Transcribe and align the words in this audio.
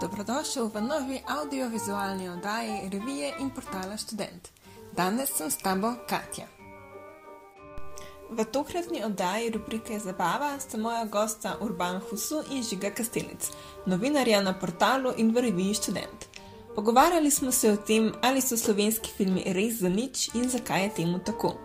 Dobrodošel 0.00 0.68
v 0.70 0.80
novi 0.80 1.22
audiovizualni 1.26 2.28
oddaji 2.28 2.90
revije 2.92 3.32
in 3.40 3.50
portala 3.50 3.96
Student. 3.96 4.48
Danes 4.96 5.30
sem 5.36 5.50
s 5.50 5.58
tabo 5.58 5.90
Katja. 6.08 6.46
V 8.30 8.44
tokratni 8.44 9.02
oddaji 9.04 9.50
rubrike 9.50 9.98
Zabava 9.98 10.58
sta 10.58 10.78
moja 10.78 11.04
gosta 11.04 11.56
Urban 11.60 12.00
Husu 12.10 12.42
in 12.50 12.62
Žiga 12.62 12.90
Kastelic, 12.90 13.50
novinarja 13.86 14.40
na 14.40 14.54
portalu 14.58 15.12
in 15.16 15.34
v 15.34 15.40
reviji 15.40 15.74
Student. 15.74 16.28
Pogovarjali 16.74 17.30
smo 17.30 17.50
se 17.52 17.72
o 17.72 17.76
tem, 17.76 18.12
ali 18.22 18.40
so 18.40 18.56
slovenski 18.56 19.10
filmi 19.16 19.42
res 19.46 19.80
za 19.80 19.88
nič 19.88 20.30
in 20.34 20.48
zakaj 20.48 20.82
je 20.82 20.94
temu 20.94 21.18
tako. 21.18 21.56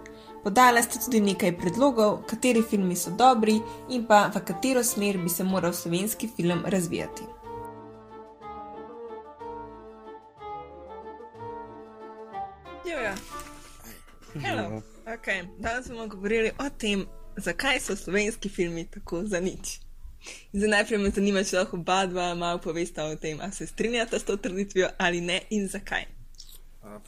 Podala 0.44 0.82
sta 0.82 0.98
tudi 1.06 1.22
nekaj 1.22 1.54
predlogov, 1.58 2.26
kateri 2.26 2.66
filmi 2.66 2.96
so 2.96 3.12
dobri 3.12 3.62
in 3.90 4.08
pa 4.08 4.32
v 4.34 4.42
katero 4.42 4.84
smer 4.84 5.18
bi 5.18 5.30
se 5.30 5.44
moral 5.44 5.74
slovenski 5.74 6.30
film 6.36 6.66
razvijati. 6.66 7.43
Hello. 14.42 14.82
Okay. 15.06 15.44
Danes 15.60 15.88
bomo 15.88 16.08
govorili 16.08 16.52
o 16.60 16.70
tem, 16.78 17.06
zakaj 17.38 17.80
so 17.80 17.96
slovenski 17.96 18.50
filmi 18.50 18.86
tako 18.86 19.26
za 19.26 19.40
nič. 19.40 19.80
Zdaj 20.54 20.70
najprej 20.70 21.00
me 21.00 21.10
zanima, 21.10 21.44
če 21.44 21.60
lahko 21.60 21.78
oba 21.78 22.06
dva 22.10 22.32
malo 22.36 22.62
povesta 22.64 23.06
o 23.06 23.16
tem, 23.16 23.38
ali 23.42 23.54
se 23.54 23.68
strinjata 23.68 24.20
s 24.20 24.26
to 24.26 24.38
trditvijo 24.38 24.90
ali 24.98 25.22
ne 25.22 25.42
in 25.50 25.68
zakaj. 25.68 26.08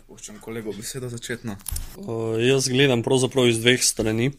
Poščem 0.08 0.38
kolego 0.40 0.74
besedo 0.76 1.10
začetno. 1.10 1.58
Uh, 1.98 2.38
jaz 2.44 2.70
gledam 2.70 3.02
pravzaprav 3.04 3.50
iz 3.50 3.60
dveh 3.64 3.82
strani. 3.84 4.32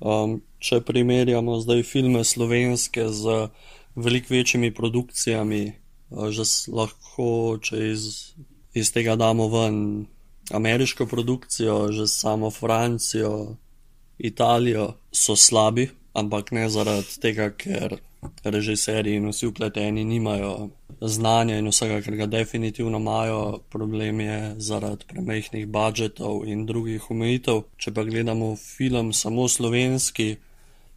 Um, 0.00 0.40
če 0.58 0.80
primerjamo 0.84 1.60
zdaj 1.60 1.84
filme 1.84 2.24
slovenske 2.24 3.08
z 3.12 3.48
veliko 3.94 4.34
večjimi 4.34 4.72
produkcijami, 4.74 5.62
uh, 6.10 6.28
že 6.32 6.48
lahko, 6.72 7.58
če 7.60 7.90
iz, 7.92 8.10
iz 8.74 8.92
tega 8.92 9.16
damo 9.20 9.48
ven 9.52 10.06
ameriško 10.50 11.06
produkcijo, 11.06 11.92
že 11.92 12.06
samo 12.06 12.50
Francijo, 12.50 13.56
Italijo, 14.18 14.94
so 15.12 15.36
slabi, 15.36 15.90
ampak 16.12 16.50
ne 16.50 16.68
zaradi 16.68 17.20
tega, 17.20 17.50
ker 17.50 17.98
režiserji 18.44 19.16
in 19.16 19.28
vsi 19.28 19.46
upleteni 19.46 20.04
nimajo 20.04 20.68
znanja 21.00 21.58
in 21.58 21.68
vsega, 21.68 22.00
kar 22.02 22.16
ga 22.16 22.26
definitivno 22.26 22.98
imajo. 22.98 23.58
Problem 23.70 24.20
je 24.20 24.54
zaradi 24.58 25.04
premehnih 25.08 25.66
budžetov 25.68 26.46
in 26.46 26.66
drugih 26.66 27.10
omejitev. 27.10 27.62
Če 27.76 27.92
pa 27.94 28.04
gledamo 28.04 28.56
film 28.56 29.12
samo 29.12 29.48
slovenski 29.48 30.36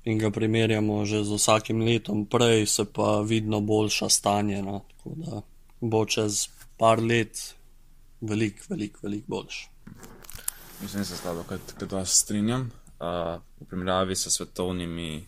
in 0.06 0.18
ga 0.18 0.32
primerjamo 0.32 1.06
že 1.06 1.24
z 1.24 1.36
vsakim 1.36 1.82
letom 1.82 2.26
prej, 2.26 2.66
se 2.66 2.86
pa 2.86 3.22
vidno 3.22 3.60
boljša 3.62 4.10
stanje. 4.10 4.62
No? 4.62 4.82
Tako 4.98 5.16
da 5.16 5.42
bo 5.82 6.06
čez 6.06 6.48
par 6.78 7.04
let 7.04 7.59
veliko, 8.22 8.66
veliko, 8.70 9.00
veliko 9.04 9.26
boljši. 9.28 9.70
Mislim, 10.82 11.02
da 11.02 11.06
se 11.06 11.16
s 11.16 11.22
tabo 11.22 11.44
vas 11.92 12.10
strinjam. 12.10 12.72
Uh, 13.00 13.42
v 13.60 13.66
primerjavi 13.68 14.16
s 14.16 14.28
svetovnimi 14.28 15.28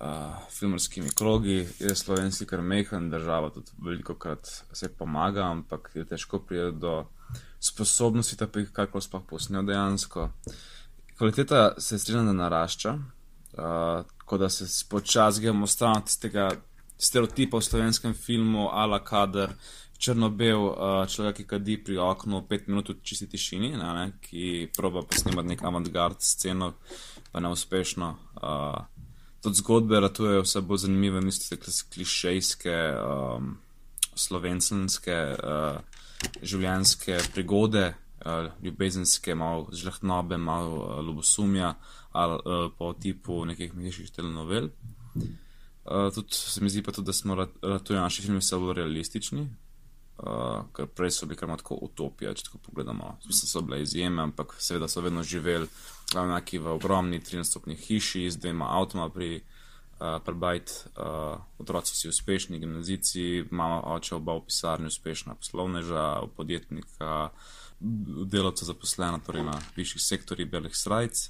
uh, 0.00 0.48
filmarskimi 0.50 1.10
krogi 1.10 1.68
je 1.78 1.94
slovenski 1.94 2.46
kar 2.46 2.62
mehen, 2.62 3.10
država 3.10 3.50
tudi 3.50 3.70
veliko 3.78 4.14
krat 4.14 4.64
se 4.72 4.88
pomaga, 4.88 5.42
ampak 5.42 5.90
je 5.94 6.04
težko 6.04 6.38
priti 6.38 6.78
do 6.78 7.06
sposobnosti, 7.60 8.36
da 8.36 8.46
bi 8.46 8.66
kaj 8.72 8.86
sploh 9.00 9.22
posnel 9.28 9.66
dejansko. 9.66 10.28
Kvaliteta 11.18 11.74
se 11.78 11.98
strinja, 11.98 12.22
da 12.22 12.32
narašča, 12.32 12.94
uh, 12.94 14.06
kot 14.24 14.40
da 14.40 14.48
se 14.48 14.86
počasi 14.88 15.42
gremo 15.42 15.66
stran 15.66 15.96
od 15.96 16.18
tega 16.20 16.50
stereotipa 16.98 17.56
v 17.56 17.62
slovenskem 17.62 18.14
filmu, 18.14 18.68
ala 18.72 19.04
kader 19.04 19.50
črno-bel 19.98 20.60
uh, 20.60 21.06
človek, 21.08 21.36
ki 21.36 21.46
kadi 21.48 21.76
pri 21.84 21.98
oknu 22.02 22.42
pet 22.48 22.68
minut 22.68 22.90
v 22.90 22.98
čisti 23.02 23.28
tišini, 23.30 23.74
ne, 23.76 23.90
ne, 23.96 24.06
ki 24.24 24.70
proba 24.76 25.04
posnemati 25.06 25.54
nek 25.54 25.64
avantgard 25.64 26.22
sceno, 26.22 26.74
pa 27.32 27.40
neuspešno. 27.40 28.08
Uh, 28.42 28.84
tudi 29.42 29.60
zgodbe 29.60 30.00
ratujejo 30.00 30.42
vse 30.42 30.60
bolj 30.60 30.84
zanimive, 30.86 31.20
mislite, 31.20 31.72
klišejske, 31.94 32.76
um, 33.00 33.56
slovenske, 34.14 35.18
uh, 35.36 35.78
življenjske 36.42 37.18
prigode, 37.34 37.90
uh, 38.24 38.50
ljubezenske, 38.64 39.34
malo 39.34 39.68
žlehtnobe, 39.72 40.38
malo 40.38 40.78
uh, 40.80 41.00
ljubosumja, 41.06 41.74
ali 42.12 42.38
uh, 42.44 42.70
po 42.78 42.92
tipu 42.92 43.44
nekih 43.44 43.74
mišljih 43.74 44.10
telenovel. 44.10 44.70
Uh, 45.84 46.08
tudi 46.14 46.32
se 46.32 46.62
mi 46.64 46.70
zdi 46.72 46.82
pa 46.82 46.92
tudi, 46.92 47.06
da 47.06 47.12
smo 47.12 47.36
ratujejo 47.36 48.00
naši 48.00 48.22
filmi 48.22 48.40
bolj 48.40 48.74
realistični, 48.80 49.48
Uh, 50.14 50.62
ker 50.70 50.86
prej 50.86 51.10
so 51.10 51.26
bili 51.26 51.36
kar 51.36 51.50
tako 51.58 51.74
utopije, 51.82 52.34
če 52.38 52.44
tako 52.46 52.58
pogledamo. 52.68 53.16
Mislim, 53.26 53.48
so 53.50 53.62
bile 53.66 53.80
izjeme, 53.82 54.22
ampak 54.22 54.54
seveda 54.62 54.86
so 54.88 55.02
vedno 55.02 55.22
živeli 55.22 55.66
neki 56.14 56.58
v 56.62 56.70
ogromni 56.76 57.18
13-stopni 57.20 57.74
hiši 57.74 58.30
z 58.30 58.38
dvema 58.38 58.68
avtoma 58.78 59.08
pri 59.10 59.40
uh, 59.40 60.22
prebajt. 60.24 60.86
Uh, 60.94 61.42
otroci 61.58 61.96
so 61.96 62.08
uspešni, 62.08 62.60
gimnazici, 62.62 63.44
mama 63.50 63.80
oče 63.96 64.14
oba 64.14 64.38
v 64.38 64.46
pisarni, 64.46 64.86
uspešna 64.86 65.34
poslovneža, 65.34 66.06
podjetnika, 66.36 67.30
delovca 68.30 68.70
zaposlena, 68.70 69.18
torej 69.18 69.42
na 69.50 69.58
višjih 69.76 70.02
sektorjih 70.02 70.50
belih 70.50 70.78
srajc. 70.78 71.26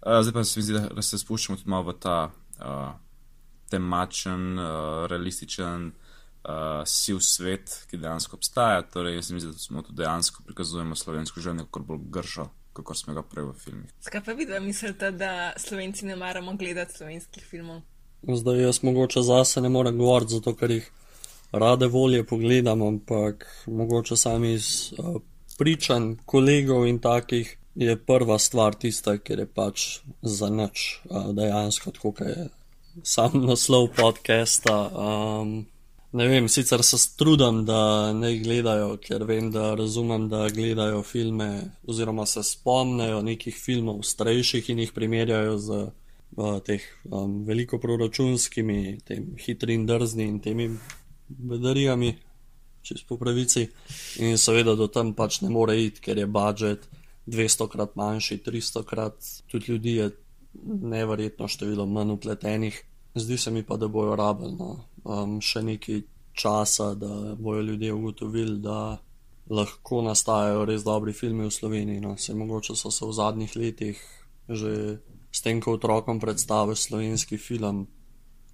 Uh, 0.00 0.22
zdaj 0.22 0.32
pa 0.32 0.44
se 0.44 0.60
mi 0.60 0.64
zdi, 0.64 0.80
da 0.96 1.02
se 1.02 1.20
spuščamo 1.20 1.60
tudi 1.60 1.70
malo 1.70 1.90
v 1.92 1.98
ta 2.00 2.18
uh, 2.32 2.92
temačen, 3.68 4.54
uh, 4.58 5.06
realističen 5.12 5.92
uh, 6.48 6.82
siv 6.86 7.20
svet, 7.20 7.74
ki 7.90 8.00
dejansko 8.00 8.36
obstaja. 8.36 8.82
Torej, 8.82 9.18
jaz 9.18 9.30
mislim, 9.30 9.52
da 9.52 9.58
smo 9.58 9.82
tu 9.82 9.92
dejansko 9.92 10.42
prikazujemo 10.46 10.96
slovensko 10.96 11.40
življenje 11.40 11.68
kot 11.70 11.86
bolj 11.86 12.06
gršo, 12.14 12.48
kot 12.72 12.96
smo 12.96 13.14
ga 13.16 13.24
prej 13.26 13.50
v 13.50 13.54
filmih. 13.58 13.94
Skaj 14.06 14.24
pa 14.24 14.36
vidva 14.38 14.60
mislite, 14.64 15.10
da 15.12 15.52
slovenci 15.60 16.06
ne 16.08 16.16
maramo 16.16 16.56
gledati 16.56 16.96
slovenskih 16.96 17.44
filmov? 17.44 17.82
Zdaj 18.22 18.62
jaz 18.64 18.82
mogoče 18.82 19.22
zase 19.22 19.60
ne 19.62 19.70
morem 19.70 19.98
govoriti, 19.98 20.38
zato 20.38 20.54
ker 20.58 20.72
jih 20.74 20.90
rade 21.52 21.86
volje 21.86 22.24
pogledam, 22.26 22.82
ampak 22.82 23.46
mogoče 23.66 24.16
sami 24.16 24.52
iz 24.56 24.92
uh, 24.98 25.20
pričanj 25.58 26.16
kolegov 26.26 26.86
in 26.88 27.00
takih. 27.02 27.54
Je 27.78 27.94
prva 27.94 28.40
stvar 28.42 28.74
tista, 28.74 29.12
ker 29.22 29.38
je 29.38 29.46
pač 29.46 29.82
za 30.22 30.48
nič, 30.50 30.86
uh, 31.06 31.28
dejansko, 31.30 31.92
kot 32.02 32.24
je 32.26 32.48
sam 33.06 33.36
naslov 33.46 33.92
podcasta. 33.94 34.74
Um, 34.90 35.68
Ne 36.12 36.24
vem, 36.28 36.46
sicer 36.48 36.82
se 36.82 36.96
trudim, 37.16 37.64
da 37.68 38.12
ne 38.16 38.30
gledajo, 38.40 38.94
ker 38.96 39.26
vem, 39.28 39.50
da 39.52 39.74
razumem, 39.76 40.28
da 40.28 40.46
gledajo 40.48 41.02
filme, 41.04 41.48
oziroma 41.84 42.24
se 42.26 42.42
spomnijo 42.42 43.20
nekih 43.22 43.56
filmov 43.56 44.00
starejših 44.08 44.70
in 44.70 44.78
jih 44.78 44.94
primerjajo 44.96 45.58
z 45.58 45.82
uh, 45.82 46.54
teh 46.64 46.86
um, 47.10 47.42
velikoproračunskimi, 47.44 48.98
tem 49.04 49.34
hitri 49.36 49.76
in 49.76 49.84
drzni 49.86 50.24
in 50.24 50.40
temi 50.40 50.70
bedarijami, 51.28 52.14
čez 52.82 53.04
po 53.04 53.20
pravici. 53.20 53.68
In 54.24 54.40
seveda 54.40 54.78
do 54.80 54.88
tam 54.88 55.12
pač 55.12 55.42
ne 55.44 55.52
more 55.52 55.76
iti, 55.76 56.00
ker 56.00 56.16
je 56.16 56.26
budžet 56.26 56.88
200 57.28 57.68
krat 57.68 57.96
manjši, 58.00 58.40
300 58.48 58.84
krat, 58.88 59.32
tudi 59.52 59.72
ljudi 59.72 59.98
je 60.00 60.10
neverjetno 60.64 61.48
število 61.48 61.86
manj 61.86 62.16
upletenih. 62.16 62.84
Zdi 63.14 63.36
se 63.38 63.50
mi 63.50 63.62
pa, 63.62 63.76
da 63.76 63.88
bojo 63.88 64.16
rabljeno. 64.16 64.84
Um, 65.08 65.38
še 65.40 65.62
nekaj 65.64 66.02
časa, 66.36 66.92
da 66.94 67.34
bojo 67.38 67.62
ljudje 67.64 67.92
ugotovili, 67.92 68.58
da 68.60 68.98
lahko 69.48 70.02
nastajajo 70.04 70.64
res 70.68 70.84
dobri 70.84 71.12
filmi 71.12 71.46
v 71.46 71.50
Sloveniji. 71.50 72.00
No. 72.00 72.16
Se 72.16 72.34
mogoče 72.34 72.76
so 72.76 72.90
se 72.90 73.06
v 73.06 73.12
zadnjih 73.12 73.56
letih 73.56 74.00
že 74.48 74.98
s 75.28 75.44
tem, 75.44 75.60
ko 75.60 75.76
otrokom 75.76 76.20
predstaviš 76.20 76.88
slovenski 76.88 77.36
film. 77.36 77.86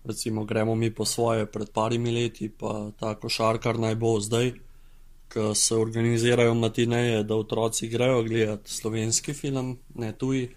Recimo, 0.05 0.44
gremo 0.44 0.75
mi 0.75 0.90
po 0.90 1.06
svoje 1.06 1.46
pred 1.46 1.70
parimi 1.70 2.11
leti, 2.11 2.49
pa 2.50 2.90
ta 2.99 3.14
košarkar 3.14 3.79
naj 3.79 3.94
bo 3.94 4.19
zdaj, 4.20 4.52
ko 5.31 5.55
se 5.55 5.79
organizirajo 5.79 6.55
matineje, 6.55 7.23
da 7.23 7.38
otroci 7.38 7.88
grejo 7.88 8.23
gledati 8.23 8.70
slovenski 8.70 9.32
film, 9.32 9.79
ne 9.94 10.12
tuji, 10.12 10.50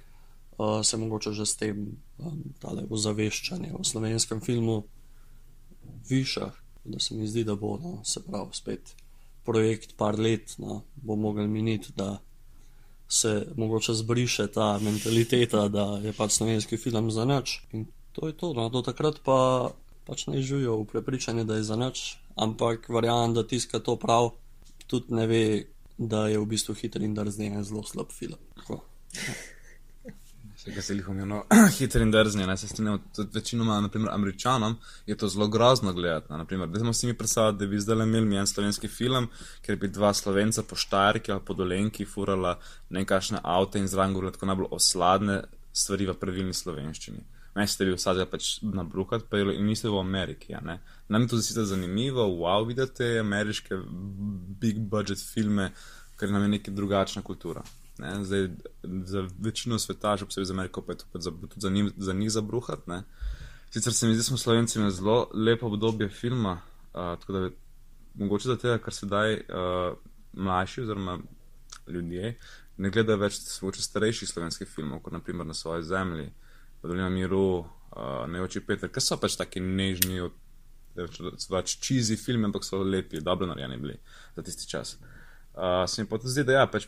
uh, 0.57 0.81
se 0.83 0.97
mogoče 0.97 1.31
že 1.31 1.45
s 1.45 1.55
tem 1.55 1.85
um, 2.17 2.43
tale 2.59 2.83
ozaveščanje 2.89 3.71
o 3.77 3.83
slovenskem 3.83 4.41
filmu 4.41 4.83
višah, 6.09 6.53
da 6.85 6.99
se 6.99 7.15
mi 7.15 7.27
zdi, 7.27 7.43
da 7.43 7.55
bo 7.55 7.77
no, 7.77 7.99
se 8.03 8.23
pravi 8.23 8.53
spet 8.53 8.95
projekt 9.45 9.95
par 9.97 10.19
let, 10.19 10.55
no, 10.57 10.81
bo 10.95 11.15
mogel 11.15 11.47
miniti, 11.47 11.93
da 11.95 12.17
se 13.09 13.47
mogoče 13.55 13.93
zbriše 13.93 14.47
ta 14.51 14.79
mentaliteta, 14.83 15.67
da 15.67 15.85
je 16.03 16.13
pač 16.13 16.31
slovenski 16.31 16.77
film 16.77 17.11
za 17.11 17.25
nič. 17.25 17.61
In 17.71 17.85
to 18.11 18.27
je 18.27 18.33
to, 18.37 18.53
no, 18.53 18.69
do 18.69 18.81
takrat 18.83 19.21
pa 19.23 19.71
pač 20.07 20.27
ne 20.27 20.41
živijo 20.41 20.81
v 20.81 20.85
prepričanju, 20.91 21.43
da 21.43 21.55
je 21.55 21.63
za 21.63 21.75
nič, 21.75 22.17
ampak 22.35 22.89
verjamem, 22.89 23.33
da 23.33 23.47
tiska 23.47 23.79
to 23.79 23.95
prav, 23.95 24.33
tudi 24.87 25.15
ne 25.15 25.27
ve, 25.27 25.43
da 25.97 26.27
je 26.27 26.39
v 26.39 26.45
bistvu 26.45 26.75
hiter 26.75 27.03
in 27.03 27.15
drzni 27.15 27.47
en 27.47 27.63
zelo 27.63 27.83
slab 27.83 28.11
film. 28.11 28.39
Tako. 28.55 28.83
Če 30.67 30.81
se 30.83 30.95
jih 30.97 31.05
omenimo, 31.09 31.43
hitri 31.77 32.03
in 32.03 32.11
drzni, 32.11 32.45
ne 32.47 32.55
se 32.57 32.67
strinjamo. 32.67 32.99
Večinoma, 33.33 33.79
naprimer, 33.81 34.09
američanom 34.11 34.75
je 35.07 35.15
to 35.17 35.27
zelo 35.31 35.47
grozno 35.47 35.93
gledati. 35.93 36.33
Naprimer, 36.33 36.67
da 36.69 36.79
smo 36.79 36.93
si 36.93 37.07
mi 37.07 37.13
predstavljali, 37.17 37.57
da 37.57 37.67
bi 37.67 37.79
zdaj 37.79 38.03
imeli 38.03 38.35
en 38.35 38.47
slovenski 38.47 38.87
film, 38.87 39.29
ker 39.61 39.79
bi 39.79 39.87
dva 39.87 40.13
slovenca 40.13 40.63
po 40.63 40.75
Štajerki 40.75 41.31
ali 41.31 41.45
po 41.45 41.53
Dolenki 41.53 42.05
furala 42.05 42.57
nekakšne 42.89 43.39
avto 43.43 43.77
in 43.77 43.87
zraven 43.87 44.13
govorila 44.13 44.35
tako 44.35 44.51
najbolj 44.51 44.67
osladne 44.71 45.41
stvari 45.73 46.09
v 46.09 46.17
pravilni 46.19 46.53
slovenščini. 46.53 47.23
Meni 47.55 47.71
ste 47.71 47.87
bili 47.87 47.97
vsaj 47.97 48.25
pač 48.29 48.51
nabruhati, 48.61 49.25
pa 49.29 49.39
in 49.39 49.65
niste 49.65 49.89
v 49.89 49.97
Ameriki. 49.99 50.53
Nam 50.61 51.21
je 51.23 51.27
to 51.27 51.39
zelo 51.41 51.65
zanimivo, 51.65 52.27
wow, 52.43 52.67
vidite 52.67 53.17
ameriške 53.19 53.79
big 54.61 54.79
budget 54.79 55.23
filme, 55.33 55.71
ker 56.19 56.31
nam 56.31 56.43
je 56.45 56.57
neka 56.57 56.71
drugačna 56.71 57.23
kultura. 57.25 57.63
Ne? 57.99 58.23
Zdaj, 58.25 58.47
za 59.05 59.23
večino 59.39 59.79
sveta, 59.79 60.17
še 60.17 60.27
posebej 60.29 60.49
za 60.49 60.53
Ameriko, 60.53 60.83
pa 60.85 60.93
je 60.93 61.03
to 61.03 61.21
za, 61.21 61.31
tudi 61.31 61.63
za, 61.63 61.69
njim, 61.69 61.91
za 61.97 62.13
njih 62.13 62.31
zabruhati. 62.31 62.99
Sicer 63.73 63.93
se 63.93 64.07
mi 64.07 64.15
zdi, 64.15 64.23
smo 64.23 64.37
Slovenci 64.37 64.77
imeli 64.79 64.93
zelo 64.93 65.17
lepo 65.33 65.67
obdobje 65.67 66.09
filma, 66.09 66.59
uh, 66.93 67.15
tako 67.19 67.33
da 67.33 67.49
mogoče 68.17 68.53
zato, 68.53 68.77
ker 68.83 68.93
sedaj 68.93 69.33
uh, 69.33 69.97
mlajši 70.33 70.81
oziroma 70.81 71.17
ljudje 71.87 72.37
ne 72.77 72.91
gledajo 72.93 73.21
več 73.21 73.39
starejših 73.81 74.29
slovenskih 74.29 74.69
filmov, 74.69 75.01
kot 75.05 75.15
naprimer 75.15 75.47
na 75.47 75.55
svoji 75.57 75.83
zemlji. 75.87 76.29
Dolina 76.83 77.09
Miru, 77.09 77.65
uh, 77.65 78.25
ne 78.29 78.41
oči 78.43 78.61
Peter, 78.65 78.91
ki 78.93 79.01
so 79.01 79.17
pač 79.21 79.37
taki 79.39 79.63
nežni, 79.63 80.21
pač 81.49 81.73
čizi 81.81 82.17
filmi, 82.21 82.45
ampak 82.49 82.65
so 82.65 82.83
lepi, 82.83 83.21
dobro 83.25 83.49
narejeni 83.49 83.79
bili 83.81 83.97
za 84.35 84.45
tisti 84.45 84.69
čas. 84.69 84.97
Uh, 85.57 85.83
se 85.89 86.03
mi 86.03 86.09
pa 86.09 86.21
tudi 86.21 86.35
zdi, 86.35 86.45
da 86.45 86.59
ja, 86.59 86.67
pač, 86.69 86.85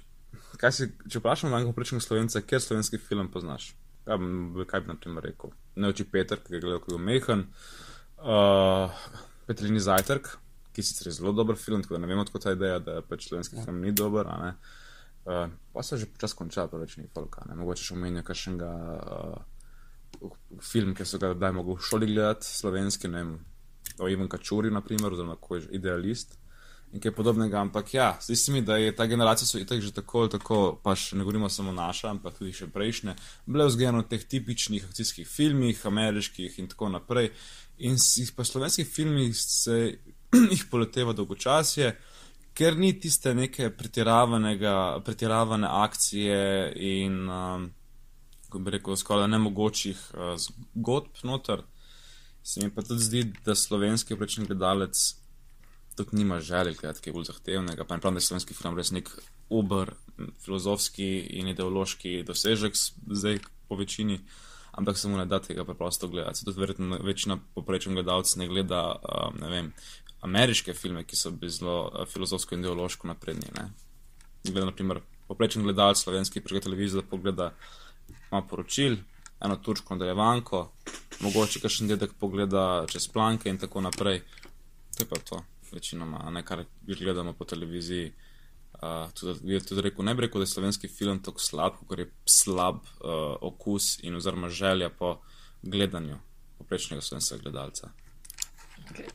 si, 0.72 0.90
če 1.10 1.22
vprašamo 1.22 1.54
manjko 1.54 1.74
prečnega 1.78 2.04
slovenca, 2.04 2.42
kjer 2.42 2.62
slovenski 2.64 3.00
film 3.02 3.30
poznaš? 3.34 3.72
Kaj 4.08 4.20
bi, 4.20 4.66
kaj 4.70 4.84
bi 4.84 4.92
na 4.92 4.98
primer 5.00 5.26
rekel? 5.30 5.54
Ne 5.80 5.92
oči 5.94 6.06
Peter, 6.10 6.42
ki 6.42 6.56
ga 6.56 6.62
gledal 6.64 6.82
kot 6.84 7.00
Mehan, 7.02 7.46
uh, 8.24 9.08
Petrini 9.48 9.82
Zajtrk, 9.84 10.32
ki 10.76 10.86
sicer 10.86 11.10
je 11.10 11.18
zelo 11.20 11.34
dober 11.36 11.58
film, 11.60 11.84
tako 11.84 11.98
da 11.98 12.04
ne 12.04 12.12
vem, 12.12 12.22
odkot 12.22 12.44
ta 12.46 12.54
ideja, 12.56 12.82
da 12.84 13.00
pač 13.06 13.30
slovenski 13.30 13.60
ja. 13.60 13.68
film 13.68 13.82
ni 13.86 13.94
dober. 13.96 14.30
Uh, 15.30 15.48
pa 15.74 15.86
se 15.86 16.00
že 16.02 16.10
počasi 16.10 16.38
konča, 16.38 16.68
pa 16.72 16.82
več 16.82 16.98
ni 16.98 17.08
folka. 17.14 17.46
Mogoče 17.54 17.90
še 17.90 17.96
omenijo 17.98 18.26
kakšnega. 18.28 18.74
Uh, 19.00 19.40
film, 20.66 20.96
ki 20.98 21.06
so 21.06 21.20
ga 21.22 21.30
zdaj 21.36 21.54
mogli 21.56 21.76
v 21.78 21.86
šoli 21.86 22.08
gledati, 22.10 22.48
slovenski, 22.50 23.08
ne 23.08 23.20
vem, 23.22 23.34
o 24.02 24.08
Ivan 24.10 24.28
Kačuri, 24.28 24.72
naprimer, 24.74 25.14
oziroma 25.14 25.38
ko 25.40 25.60
je 25.60 25.68
idealist 25.78 26.34
in 26.94 27.02
kaj 27.02 27.14
podobnega. 27.16 27.62
Ampak 27.62 27.94
ja, 27.94 28.18
zdi 28.22 28.36
se 28.36 28.52
mi, 28.52 28.62
da 28.62 28.78
je 28.78 28.96
ta 28.96 29.06
generacija 29.06 29.48
so 29.48 29.60
itak 29.60 29.82
že 29.82 29.92
tako 29.94 30.20
ali 30.26 30.30
tako, 30.30 30.60
pa 30.84 30.96
še 30.96 31.16
ne 31.18 31.24
govorimo 31.24 31.50
samo 31.50 31.72
naša, 31.72 32.10
ampak 32.16 32.38
tudi 32.40 32.54
še 32.54 32.68
prejšnje, 32.74 33.16
bile 33.46 33.68
vzgojene 33.70 34.04
v 34.04 34.10
teh 34.10 34.26
tipičnih 34.34 34.86
akcijskih 34.90 35.28
filmih, 35.28 35.86
ameriških 35.86 36.60
in 36.60 36.70
tako 36.72 36.90
naprej. 36.90 37.32
In 37.80 37.96
jih 37.96 38.32
pa 38.36 38.44
slovenskih 38.44 38.88
filmih 38.88 39.36
se 39.38 40.00
jih 40.54 40.66
poleteva 40.72 41.14
dolgočasje. 41.14 41.94
Ker 42.58 42.76
ni 42.76 42.92
tiste 43.00 43.34
neke 43.34 43.70
pretiravane 43.72 45.68
akcije 45.70 46.74
in 46.76 47.30
um, 47.30 47.70
kako 48.50 48.60
bi 48.60 48.72
rekel, 48.72 48.98
skoraj 48.98 49.30
nemogočih 49.30 50.00
uh, 50.14 50.34
zgodb 50.36 51.22
noter. 51.24 51.62
Se 52.44 52.64
mi 52.64 52.74
pa 52.74 52.82
tudi 52.82 53.04
zdi, 53.04 53.24
da 53.46 53.56
slovenski 53.56 54.18
prečni 54.18 54.46
gledalec 54.50 55.19
tudi 56.00 56.18
nima 56.18 56.40
želje 56.40 56.74
gledati 56.80 57.02
kaj 57.06 57.14
bolj 57.14 57.28
zahtevnega. 57.30 57.84
Pa 57.84 57.96
ne 57.96 58.02
pravim, 58.02 58.16
da 58.16 58.24
je 58.24 58.28
slovenski 58.28 58.54
film 58.58 58.78
res 58.78 58.92
nek 58.96 59.10
uber, 59.50 59.94
filozofski 60.44 61.10
in 61.40 61.52
ideološki 61.52 62.24
dosežek, 62.28 62.78
zdaj 63.08 63.40
po 63.68 63.76
večini, 63.76 64.20
ampak 64.72 64.98
se 64.98 65.08
mu 65.08 65.18
ne 65.18 65.26
da 65.26 65.40
tega 65.44 65.66
preprosto 65.66 66.08
gledati. 66.08 66.46
Tudi 66.46 66.60
verjetno 66.60 67.00
večina 67.04 67.38
poprečen 67.56 67.94
gledalec 67.94 68.36
ne 68.36 68.48
gleda, 68.48 68.84
uh, 68.96 69.36
ne 69.42 69.50
vem, 69.50 69.74
ameriške 70.22 70.74
filme, 70.74 71.04
ki 71.04 71.16
so 71.16 71.32
bili 71.32 71.52
zelo 71.52 71.78
uh, 71.88 72.08
filozofsko 72.08 72.56
in 72.56 72.66
ideološko 72.66 73.08
napredni. 73.08 73.52
Gleda, 74.44 74.66
na 74.66 74.72
primer, 74.72 75.02
poprečen 75.28 75.64
gledalec 75.64 75.98
slovenski 75.98 76.42
prek 76.42 76.64
televizije, 76.64 77.02
da 77.02 77.08
pogleda 77.08 77.54
ima 78.32 78.42
poročil, 78.42 78.98
eno 79.40 79.56
turško 79.56 79.96
nadaljevanko, 79.96 80.66
mogoče 81.20 81.60
kakšen 81.64 81.88
dedek 81.88 82.14
pogleda 82.20 82.86
čez 82.88 83.08
planke 83.08 83.50
in 83.50 83.58
tako 83.58 83.82
naprej. 83.82 84.22
To 84.98 85.04
je 85.04 85.08
pa 85.10 85.20
to, 85.30 85.44
večinoma, 85.74 86.30
ne 86.30 86.44
kar 86.46 86.66
gledamo 86.82 87.34
po 87.34 87.46
televiziji. 87.46 88.14
Uh, 88.80 89.12
tudi, 89.12 89.60
tudi 89.68 89.82
rekel, 89.82 90.06
ne 90.06 90.14
bi 90.16 90.22
rekel, 90.22 90.40
da 90.40 90.48
je 90.48 90.54
slovenski 90.54 90.88
film 90.88 91.20
tako 91.24 91.42
slab, 91.44 91.82
kot 91.88 92.00
je 92.00 92.06
slab 92.26 92.76
uh, 92.76 93.36
okus 93.42 93.98
in 94.04 94.16
oziroma 94.16 94.50
želja 94.50 94.90
po 94.90 95.18
gledanju 95.62 96.18
poprečnega 96.58 97.02
slovenskega 97.02 97.42
gledalca. 97.42 97.90
Okay. 98.90 99.10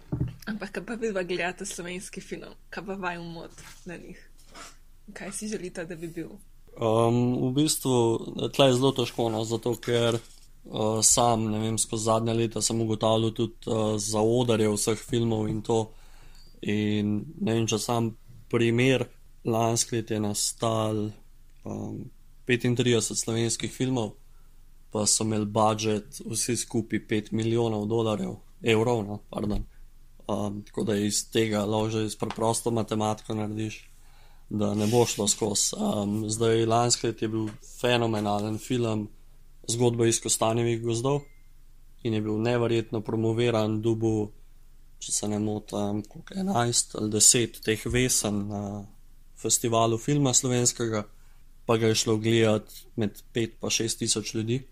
Ampak, 0.46 0.70
kaj 0.70 0.84
pa 0.86 0.94
vi 1.00 1.10
dva 1.12 1.22
gledate 1.22 1.66
slovenski 1.66 2.20
film, 2.20 2.52
kaj 2.70 2.84
pa 2.86 2.98
vaj 3.00 3.18
umot 3.18 3.62
na 3.84 3.96
njih? 3.96 4.20
Kaj 5.12 5.32
si 5.32 5.48
želite, 5.48 5.84
da 5.84 5.96
bi 5.96 6.08
bil? 6.08 6.28
Um, 6.74 7.48
v 7.48 7.52
bistvu 7.54 7.96
tle 8.54 8.68
je 8.68 8.76
zelo 8.78 8.92
težko, 8.92 9.28
no, 9.30 9.44
zato 9.44 9.74
ker 9.80 10.18
uh, 10.18 11.00
sam, 11.02 11.48
ne 11.52 11.60
vem, 11.62 11.78
skozi 11.78 12.08
zadnje 12.10 12.34
leta 12.34 12.62
sem 12.62 12.80
ugotavljal 12.80 13.32
tudi 13.34 13.70
uh, 13.70 13.94
za 14.00 14.20
odarje 14.20 14.72
vseh 14.74 14.98
filmov 14.98 15.48
in 15.48 15.62
to. 15.62 15.84
In 16.70 17.14
ne 17.40 17.55
vem, 17.55 17.66
če 17.69 17.78
sam 17.78 18.11
primer, 18.50 19.06
lansko 19.44 19.96
leto 19.96 20.14
je 20.14 20.20
nastal 20.22 21.00
um, 21.64 22.05
35 22.49 23.14
slovenskih 23.20 23.72
filmov, 23.72 24.14
pa 24.93 25.05
so 25.11 25.26
imeli 25.26 25.49
budžet 25.50 26.20
vsi 26.25 26.56
skupaj 26.56 27.05
5 27.11 27.32
milijonov 27.37 27.88
dolarjev, 27.90 28.37
evrov, 28.62 29.02
no, 29.05 29.20
pardon. 29.31 29.66
Um, 30.25 30.62
tako 30.64 30.87
da 30.88 30.96
iz 30.96 31.26
tega 31.28 31.66
lahko 31.69 31.90
že 31.93 32.06
iz 32.06 32.14
preprosto 32.16 32.70
matematiko 32.72 33.34
narediš 33.37 33.82
da 34.49 34.75
ne 34.75 34.87
bo 34.87 35.06
šlo 35.06 35.28
skozi. 35.28 35.76
Um, 35.76 36.31
zdaj, 36.31 36.67
lansko 36.67 37.06
leto 37.06 37.25
je 37.25 37.28
bil 37.28 37.49
fenomenalen 37.81 38.58
film 38.58 39.08
Zgodba 39.69 40.06
iz 40.06 40.20
Kostanjevih 40.22 40.82
gozdov 40.82 41.20
in 42.02 42.14
je 42.14 42.20
bil 42.20 42.38
neverjetno 42.38 43.00
promoviran, 43.00 43.81
dubu, 43.82 44.31
če 45.04 45.12
se 45.12 45.28
ne 45.28 45.38
motim, 45.38 46.02
11 46.34 46.96
ali 47.00 47.10
10 47.16 47.60
teh 47.64 47.86
vesen 47.92 48.46
na 48.48 48.62
festivalu 49.40 49.98
filma 49.98 50.32
slovenskega, 50.34 51.04
pa 51.66 51.76
ga 51.80 51.90
je 51.90 52.00
šlo 52.02 52.16
gledati 52.20 52.86
med 52.96 53.20
5 53.34 53.60
in 53.62 53.74
6 53.79 53.98
tisoč 54.05 54.34
ljudi, 54.34 54.62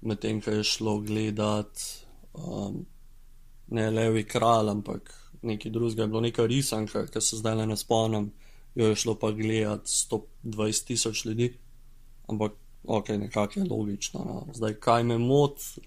medtem 0.00 0.40
ko 0.40 0.56
je 0.58 0.64
šlo 0.64 0.98
gledati 1.04 1.82
um, 2.32 2.84
ne 3.70 3.90
Levi 3.90 4.24
kralj, 4.24 4.70
ampak 4.72 5.12
nekaj 5.42 5.72
drugega, 5.72 6.06
bilo 6.06 6.20
nekaj 6.20 6.46
risanka, 6.46 7.06
ki 7.06 7.20
se 7.20 7.40
zdaj 7.40 7.60
le 7.62 7.66
ne 7.66 7.76
spomnim 7.76 8.30
jo 8.74 8.86
je 8.86 8.96
šlo 8.96 9.14
pa 9.14 9.30
gledati 9.30 9.90
120 10.44 10.86
tisoč 10.86 11.24
ljudi, 11.24 11.58
ampak 12.28 12.52
ok, 12.84 13.08
nekako 13.08 13.60
je 13.60 13.66
logično. 13.70 14.20
No. 14.24 14.46
Zdaj, 14.54 14.74
kaj 14.74 15.04
me 15.04 15.18
moti, 15.18 15.80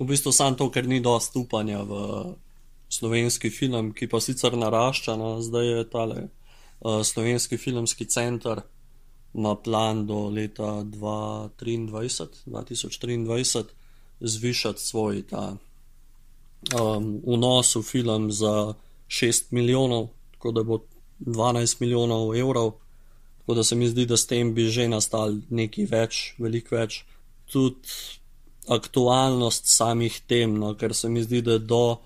v 0.00 0.06
bistvu 0.06 0.32
samo 0.32 0.56
to, 0.56 0.70
ker 0.70 0.88
ni 0.88 1.00
dost 1.00 1.36
upanja 1.36 1.82
v 1.82 1.92
slovenski 2.90 3.50
film, 3.50 3.92
ki 3.94 4.08
pa 4.10 4.20
sicer 4.20 4.56
narašča, 4.58 5.16
no. 5.16 5.38
zdaj 5.42 5.66
je 5.66 5.88
tale 5.90 6.20
uh, 6.26 7.00
slovenski 7.06 7.56
filmski 7.56 8.06
center. 8.06 8.62
Na 9.32 9.54
plan 9.54 10.06
do 10.06 10.26
leta 10.28 10.82
2023, 10.82 12.46
2023 12.50 13.64
zvišati 14.20 14.80
svoj 14.80 15.22
ta, 15.30 15.56
um, 16.74 17.20
vnos 17.26 17.76
v 17.76 17.82
film 17.82 18.32
za 18.32 18.74
6 19.08 19.52
milijonov, 19.54 20.08
tako 20.32 20.52
da 20.52 20.62
bo 20.62 20.80
12 21.20 21.80
milijonov 21.80 22.36
evrov, 22.36 22.72
tako 23.38 23.54
da 23.54 23.64
se 23.64 23.76
mi 23.76 23.88
zdi, 23.88 24.06
da 24.06 24.16
s 24.16 24.26
tem 24.26 24.54
bi 24.54 24.66
že 24.66 24.88
nastal 24.88 25.38
nekaj 25.50 25.86
več, 25.86 26.34
veliko 26.38 26.76
več. 26.76 27.04
Tudi 27.50 28.18
aktualnost 28.68 29.66
samih 29.66 30.20
tem, 30.26 30.58
no, 30.58 30.74
ker 30.74 30.94
se 30.94 31.08
mi 31.08 31.22
zdi, 31.22 31.42
da 31.42 31.58
do 31.58 31.98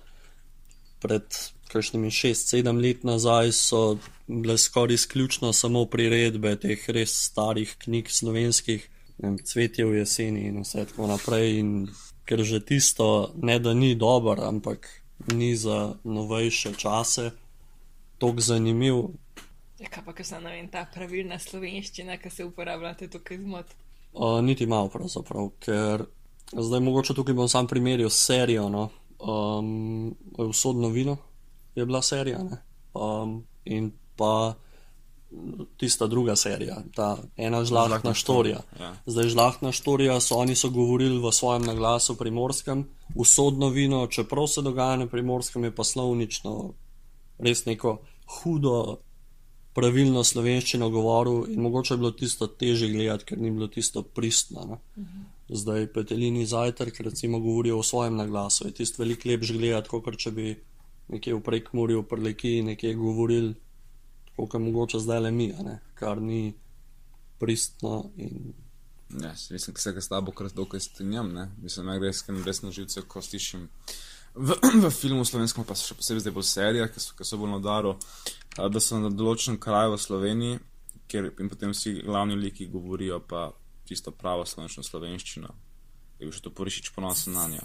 pred 1.04 1.36
kakšnimi 1.68 2.08
6-7 2.08 2.80
let 2.80 3.04
nazaj 3.04 3.52
so 3.52 3.98
bile 4.26 4.56
skoraj 4.58 4.94
izključno 4.94 5.52
samo 5.52 5.84
priredbe 5.90 6.56
teh 6.56 6.88
res 6.88 7.12
starih 7.28 7.76
knjig 7.84 8.08
slovenskih, 8.10 8.88
cvetje 9.44 9.84
v 9.84 10.00
jeseni 10.00 10.48
in 10.48 10.62
vse 10.62 10.86
tako 10.88 11.10
naprej. 11.10 11.58
In 11.60 11.70
ker 12.24 12.40
že 12.42 12.60
tisto 12.64 13.34
ne 13.36 13.58
da 13.58 13.74
ni 13.74 13.94
dobro, 13.94 14.48
ampak 14.48 14.88
ni 15.34 15.56
za 15.56 15.94
novejše 16.04 16.74
čase 16.78 17.30
tako 18.18 18.40
zanimiv. 18.40 18.94
Ja, 19.78 19.90
kaj 19.90 20.04
pa, 20.06 20.12
ker 20.12 20.26
se 20.26 20.40
nam 20.40 20.68
ta 20.72 20.86
pravilna 20.94 21.38
slovenščina, 21.38 22.16
ki 22.16 22.30
se 22.30 22.44
uporablja 22.44 22.94
tukaj 23.10 23.38
zmot? 23.42 23.66
Uh, 24.14 24.38
niti 24.40 24.66
malo, 24.66 24.88
pravzaprav, 24.88 25.50
ker 25.60 26.06
zdaj 26.52 26.80
mogoče 26.80 27.14
tukaj 27.14 27.34
bom 27.34 27.48
sam 27.48 27.66
primerjal 27.66 28.10
serijo. 28.10 28.68
No? 28.68 28.88
Um, 29.24 30.14
Usodno 30.38 30.88
vino 30.88 31.16
je 31.74 31.86
bila 31.86 32.02
serija. 32.02 32.40
Um, 32.94 33.44
in 33.64 33.92
pa 34.16 34.54
tista 35.76 36.06
druga 36.06 36.36
serija, 36.36 36.76
ta 36.94 37.18
ena 37.36 37.64
žlahtna 37.64 37.88
Žlahtna 37.88 38.14
štorija. 38.14 38.60
ja. 38.80 38.94
Zdaj 39.06 39.28
žlahtna 39.28 39.72
štorija 39.72 40.20
so 40.20 40.36
oni 40.36 40.54
so 40.54 40.70
govorili 40.70 41.18
v 41.18 41.32
svojem 41.32 41.62
naglasu 41.62 42.16
primorskem, 42.16 42.88
usodno 43.14 43.68
vino, 43.68 44.06
čeprav 44.06 44.46
se 44.46 44.62
dogaja 44.62 44.96
na 44.96 45.06
primorskem, 45.06 45.64
je 45.64 45.74
pa 45.74 45.84
slovnično 45.84 46.72
res 47.38 47.64
neko 47.64 47.98
hudo, 48.26 48.98
pravilno 49.74 50.24
slovenščino 50.24 50.90
govoril 50.90 51.50
in 51.50 51.60
mogoče 51.60 51.94
je 51.94 51.98
bilo 51.98 52.10
tisto 52.10 52.46
teže 52.46 52.88
gledati, 52.88 53.24
ker 53.24 53.38
ni 53.38 53.50
bilo 53.50 53.66
tisto 53.68 54.02
pristno. 54.02 54.66
Ne? 54.70 55.04
Zdaj 55.48 55.86
petelini 55.92 56.46
zajtrk 56.46 57.00
recimo 57.04 57.38
govorijo 57.38 57.78
o 57.78 57.82
svojem 57.82 58.16
naglasu, 58.16 58.66
je 58.66 58.74
tisto 58.80 59.02
veliko 59.02 59.28
lepš 59.28 59.52
gledati, 59.52 59.88
kot 59.92 60.16
če 60.16 60.30
bi 60.32 60.54
nekje 61.12 61.34
v 61.34 61.42
prekmurju, 61.44 62.00
v 62.00 62.08
prleki 62.08 62.52
nekje 62.64 62.94
govorili, 62.96 63.54
kot 64.36 64.54
je 64.54 64.60
mogoče 64.60 65.00
zdaj 65.04 65.20
le 65.20 65.30
mi, 65.30 65.52
kar 65.94 66.22
ni 66.22 66.54
pristno 67.38 68.10
in 68.16 68.54
Ja, 69.22 69.30
mislim, 69.50 69.74
da 69.74 69.80
se 69.80 69.92
ga 69.92 70.00
s 70.00 70.08
tabo 70.08 70.32
kar 70.32 70.48
dokaj 70.50 70.80
strinjam. 70.80 71.28
Mislim, 71.62 71.86
da 71.86 71.98
res, 71.98 72.22
ker 72.22 72.34
res 72.46 72.62
na 72.62 72.70
živce, 72.74 73.02
ko 73.08 73.22
slišim 73.22 73.68
v, 74.34 74.56
v 74.84 74.90
filmu 74.90 75.24
slovenskem, 75.24 75.64
pa 75.64 75.76
še 75.78 75.94
posebej 75.98 76.24
zdaj 76.24 76.34
bolj 76.34 76.46
serija, 76.48 76.88
ki 76.90 77.02
so, 77.02 77.14
ki 77.14 77.26
so 77.26 77.38
bolj 77.38 77.52
na 77.54 77.60
daru, 77.62 77.94
da 78.56 78.82
so 78.82 78.98
na 78.98 79.12
določenem 79.14 79.60
kraju 79.62 79.94
v 79.94 80.00
Sloveniji, 80.02 80.62
kjer 81.10 81.30
in 81.30 81.52
potem 81.52 81.74
vsi 81.74 82.00
glavni 82.02 82.38
liki 82.40 82.66
govorijo 82.72 83.20
pa 83.22 83.50
čisto 83.88 84.10
pravo 84.10 84.46
slovenčno 84.46 84.82
slovenščino. 84.82 85.52
Je 86.18 86.26
bil 86.26 86.34
še 86.34 86.44
to 86.44 86.54
porišič 86.54 86.92
ponosen 86.96 87.36
na 87.36 87.48
njo. 87.52 87.64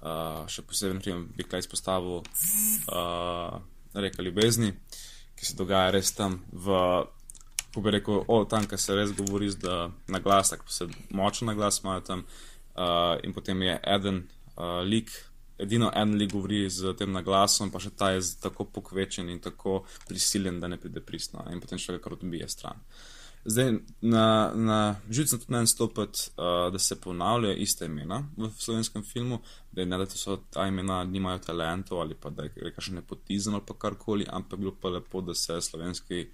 Uh, 0.00 0.48
še 0.48 0.64
posebej, 0.64 0.96
na 0.96 1.04
primer, 1.04 1.24
bi 1.36 1.44
kaj 1.44 1.66
izpostavil 1.66 2.22
uh, 2.22 3.56
reka 3.92 4.24
ljubezni, 4.24 4.72
ki 5.36 5.44
se 5.44 5.56
dogaja 5.58 5.90
res 5.92 6.14
tam 6.16 6.40
v 6.52 6.76
ko 7.74 7.80
bi 7.80 7.90
rekel, 7.94 8.24
o, 8.26 8.44
tam, 8.50 8.66
kjer 8.66 8.80
se 8.80 8.96
res 8.98 9.12
govori 9.16 9.50
z 9.50 9.74
na 10.10 10.18
glas, 10.22 10.50
tako 10.50 10.72
se 10.74 10.88
močen 11.14 11.50
na 11.50 11.54
glas 11.54 11.82
imajo 11.82 12.00
tam. 12.06 12.24
Uh, 12.74 13.18
in 13.26 13.34
potem 13.34 13.62
je 13.62 13.76
eden 13.94 14.22
uh, 14.56 14.80
lik, 14.86 15.10
edino 15.58 15.90
en 15.94 16.14
lik 16.18 16.32
govori 16.32 16.64
z 16.70 16.94
tem 16.98 17.12
naglasom, 17.12 17.70
pa 17.70 17.82
še 17.82 17.92
ta 17.94 18.12
je 18.14 18.22
tako 18.42 18.66
pokvečen 18.74 19.28
in 19.30 19.40
tako 19.42 19.82
prisiljen, 20.08 20.60
da 20.60 20.70
ne 20.70 20.80
pride 20.80 21.02
pristno. 21.04 21.44
In 21.52 21.60
potem 21.60 21.78
človek 21.78 22.02
kar 22.04 22.16
odbije 22.16 22.48
stran. 22.48 22.80
Zdaj, 23.44 23.72
na, 24.00 24.52
na 24.54 24.96
živce 25.10 25.38
tudi 25.38 25.52
ne 25.52 25.66
stopiti, 25.66 26.30
uh, 26.36 26.72
da 26.72 26.78
se 26.78 27.00
ponavljajo 27.00 27.56
iste 27.56 27.84
imena 27.84 28.24
v 28.36 28.50
slovenskem 28.58 29.02
filmu, 29.02 29.40
da 29.72 29.84
ne 29.84 29.98
da 29.98 30.06
so 30.06 30.36
ta 30.50 30.66
imena, 30.68 31.04
nimajo 31.04 31.38
talentov 31.38 32.00
ali 32.00 32.14
pa 32.14 32.30
da 32.30 32.42
je 32.42 32.52
rekaš 32.56 32.88
nepotizem 32.88 33.54
ali 33.54 33.64
pa 33.66 33.74
karkoli, 33.74 34.26
ampak 34.28 34.58
bi 34.58 34.64
bilo 34.64 34.76
pa 34.80 34.88
lepo, 34.88 35.20
da 35.20 35.34
se 35.34 35.60
slovenski 35.60 36.28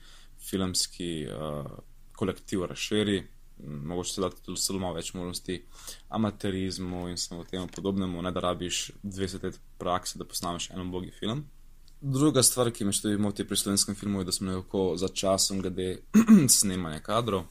filmski 0.50 1.26
uh, 1.30 1.70
kolektiv 2.16 2.64
razširi, 2.64 3.26
mogoče 3.64 4.12
se 4.12 4.20
da 4.20 4.30
tudi 4.30 4.60
zelo 4.60 4.78
malo 4.78 4.94
več 4.94 5.14
možnosti 5.14 5.62
amaterizmu 6.08 7.08
in 7.08 7.16
samo 7.16 7.44
temu 7.44 7.68
podobnemu, 7.74 8.22
ne 8.22 8.32
da 8.32 8.40
rabiš 8.40 8.90
20 9.02 9.44
let 9.44 9.60
prakse, 9.78 10.18
da 10.18 10.24
posnameš 10.24 10.70
en 10.70 10.80
ubogi 10.80 11.10
film. 11.10 11.44
Druga 12.00 12.42
stvar, 12.44 12.68
ki 12.76 12.84
me 12.84 12.92
še 12.92 13.06
tudi 13.06 13.18
moti 13.20 13.44
pri 13.48 13.56
slovenskem 13.56 13.96
filmu, 13.96 14.20
je, 14.20 14.28
da 14.28 14.32
smo 14.34 14.50
nekako 14.50 14.80
za 15.00 15.08
časom 15.08 15.62
glede 15.64 16.02
snemanja 16.58 17.00
kadrov. 17.00 17.46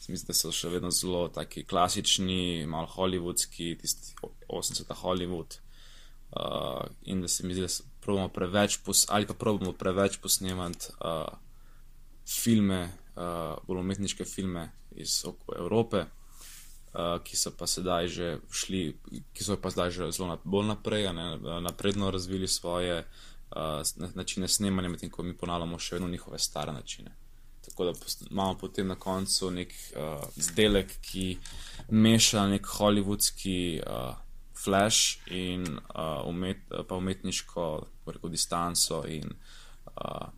Se 0.00 0.12
mi 0.12 0.18
zdi, 0.20 0.28
da 0.28 0.36
so 0.36 0.52
še 0.52 0.68
vedno 0.68 0.90
zelo 0.92 1.26
taki 1.32 1.64
klasični, 1.64 2.66
malo 2.68 2.90
hollywoodski, 2.92 3.72
tisti 3.80 4.12
80-ta 4.52 4.98
Hollywood. 5.00 5.56
Uh, 6.36 6.84
in 7.08 7.22
da 7.24 7.30
se 7.32 7.46
mi 7.46 7.56
zdi, 7.56 7.64
da 7.64 7.72
probamo 8.04 8.28
preveč, 8.28 8.76
pos 8.84 9.06
ali 9.08 9.26
pa 9.26 9.34
probamo 9.34 9.72
preveč 9.72 10.18
posnemati 10.20 10.92
uh, 11.00 11.32
filme, 12.28 12.82
uh, 13.16 13.56
bolj 13.64 13.80
umetniške 13.80 14.26
filme 14.28 14.66
iz 14.92 15.22
Evrope, 15.56 16.02
uh, 16.04 17.16
ki 17.24 17.38
so 17.40 17.54
pa 17.56 17.64
sedaj 17.70 18.10
že 18.12 18.28
šli, 18.52 18.82
ki 19.32 19.46
so 19.46 19.56
pa 19.56 19.72
zdaj 19.72 19.94
že 19.96 20.10
zelo 20.12 20.28
na, 20.34 20.36
bolj 20.44 20.68
naprej, 20.74 21.08
ne, 21.16 21.30
napredno 21.64 22.12
razvili 22.12 22.50
svoje 22.50 23.00
uh, 23.06 23.24
načine 24.14 24.48
snemanja, 24.48 24.88
medtem 24.88 25.10
ko 25.10 25.22
mi 25.22 25.36
ponavljamo 25.36 25.78
še 25.78 25.96
vedno 25.96 26.08
njihove 26.08 26.38
stare 26.38 26.72
načine. 26.72 27.14
Tako 27.64 27.84
da 27.84 27.92
imamo 28.30 28.58
potem 28.58 28.86
na 28.86 28.94
koncu 28.94 29.50
nek 29.50 29.72
uh, 29.72 30.22
izdelek, 30.36 30.92
ki 31.02 31.38
meša 31.90 32.46
nek 32.46 32.66
hollywoodski 32.66 33.80
uh, 33.80 34.14
flash 34.64 35.18
in 35.26 35.66
uh, 35.66 36.28
umet, 36.28 36.62
pa 36.88 36.94
umetniško 36.94 37.86
rekel, 38.06 38.30
distanco 38.30 39.02
in 39.08 39.32
uh, 39.32 40.28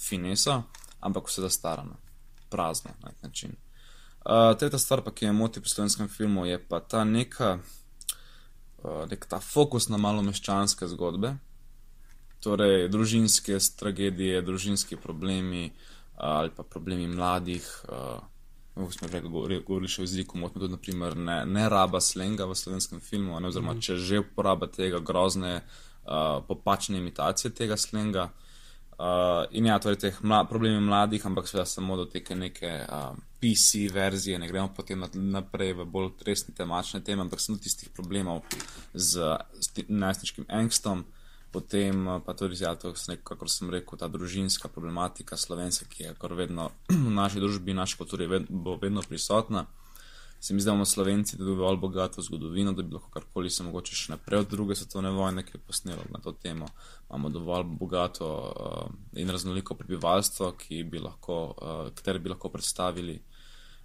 fineso, 0.00 0.62
ampak 1.00 1.28
vse 1.28 1.42
zastarano, 1.42 1.96
prazno 2.50 2.90
na 3.00 3.08
nek 3.08 3.22
način. 3.22 3.56
Uh, 4.24 4.52
tretja 4.58 4.78
stvar, 4.78 5.02
pa, 5.04 5.14
ki 5.16 5.26
me 5.26 5.32
moti 5.32 5.60
pri 5.60 5.70
slovenskem 5.70 6.08
filmu, 6.08 6.44
je 6.46 6.58
pa 6.68 6.80
ta 6.80 7.04
neka, 7.04 7.58
uh, 8.82 9.06
nek 9.10 9.26
ta 9.26 9.40
fokus 9.40 9.88
na 9.88 9.96
malo 9.96 10.22
meščanske 10.22 10.88
zgodbe, 10.92 11.38
torej 12.40 12.88
družinske 12.88 13.58
tragedije, 13.78 14.42
družinski 14.42 14.96
problemi 14.96 15.70
uh, 15.70 16.00
ali 16.20 16.50
pa 16.56 16.62
problemi 16.62 17.08
mladih. 17.08 17.84
Uh, 17.88 18.20
smo 18.90 19.08
že 19.08 19.20
govorili, 19.20 19.62
govorili 19.66 19.88
še 19.88 20.02
o 20.02 20.04
jeziku, 20.06 20.38
motimo 20.38 20.62
tudi, 20.62 20.72
naprimer, 20.72 21.16
ne, 21.16 21.42
ne 21.46 21.68
raba 21.68 22.00
slenga 22.00 22.46
v 22.48 22.56
slovenskem 22.56 23.00
filmu, 23.00 23.40
ne, 23.40 23.50
oziroma 23.50 23.74
če 23.76 23.98
že 24.00 24.22
uporaba 24.22 24.70
tega 24.72 25.02
grozne, 25.04 25.60
uh, 25.60 26.40
popačne 26.46 26.98
imitacije 26.98 27.52
tega 27.52 27.76
slenga. 27.76 28.30
Uh, 29.00 29.48
in 29.56 29.66
ja, 29.66 29.78
torej 29.80 29.98
teh 30.00 30.16
mla, 30.22 30.44
problemi 30.48 30.80
mladih, 30.84 31.24
ampak 31.26 31.48
seveda 31.48 31.66
samo 31.68 31.96
do 31.96 32.04
te 32.04 32.22
neke 32.36 32.72
uh, 32.84 33.16
PC 33.40 33.88
verzije, 33.92 34.38
ne 34.38 34.48
gremo 34.48 34.68
potem 34.76 35.00
naprej 35.14 35.72
v 35.78 35.86
bolj 35.88 36.12
resne 36.24 36.54
temačne 36.54 37.00
teme, 37.04 37.24
ampak 37.24 37.40
samo 37.40 37.58
tistih 37.58 37.88
problemov 37.88 38.44
z, 38.92 39.36
z 39.56 39.88
najstniškim 39.88 40.48
angstom, 40.48 41.04
potem 41.52 42.06
uh, 42.06 42.20
pa 42.24 42.34
tudi, 42.34 42.58
ja, 42.62 42.74
to, 42.74 42.92
kakor 43.24 43.50
sem 43.50 43.70
rekel, 43.70 43.98
ta 43.98 44.08
družinska 44.08 44.68
problematika 44.68 45.36
slovenska, 45.36 45.86
ki 45.90 46.02
je 46.02 46.14
kar 46.20 46.34
vedno 46.34 46.70
v 47.08 47.12
naši 47.14 47.42
družbi, 47.42 47.74
naši 47.74 47.98
kulturi 48.00 48.30
ved, 48.30 48.48
bo 48.48 48.78
vedno 48.80 49.02
prisotna. 49.02 49.66
Se 50.40 50.54
mi 50.54 50.60
zdi, 50.60 50.66
da 50.66 50.72
imamo 50.72 50.84
Slovenci 50.84 51.36
dovolj 51.36 51.76
bogato 51.76 52.22
zgodovino, 52.22 52.72
da 52.72 52.82
bi 52.82 52.94
lahko 52.94 53.10
karkoli 53.12 53.50
se 53.50 53.62
mogoče 53.62 53.96
še 53.96 54.12
naprej 54.14 54.40
od 54.40 54.48
druge 54.48 54.74
svetovne 54.74 55.10
vojne, 55.12 55.42
ki 55.44 55.58
je 55.58 55.60
posnelo 55.60 56.06
na 56.08 56.20
to 56.24 56.32
temo. 56.32 56.68
Imamo 57.10 57.28
dovolj 57.28 57.66
bogato 57.80 58.28
uh, 58.30 59.18
in 59.20 59.28
raznoliko 59.28 59.76
prebivalstvo, 59.76 60.54
ki 60.56 60.80
bi 60.88 61.02
lahko, 61.04 61.36
uh, 61.50 61.82
katere 61.92 62.24
bi 62.24 62.32
lahko 62.32 62.48
predstavili. 62.48 63.18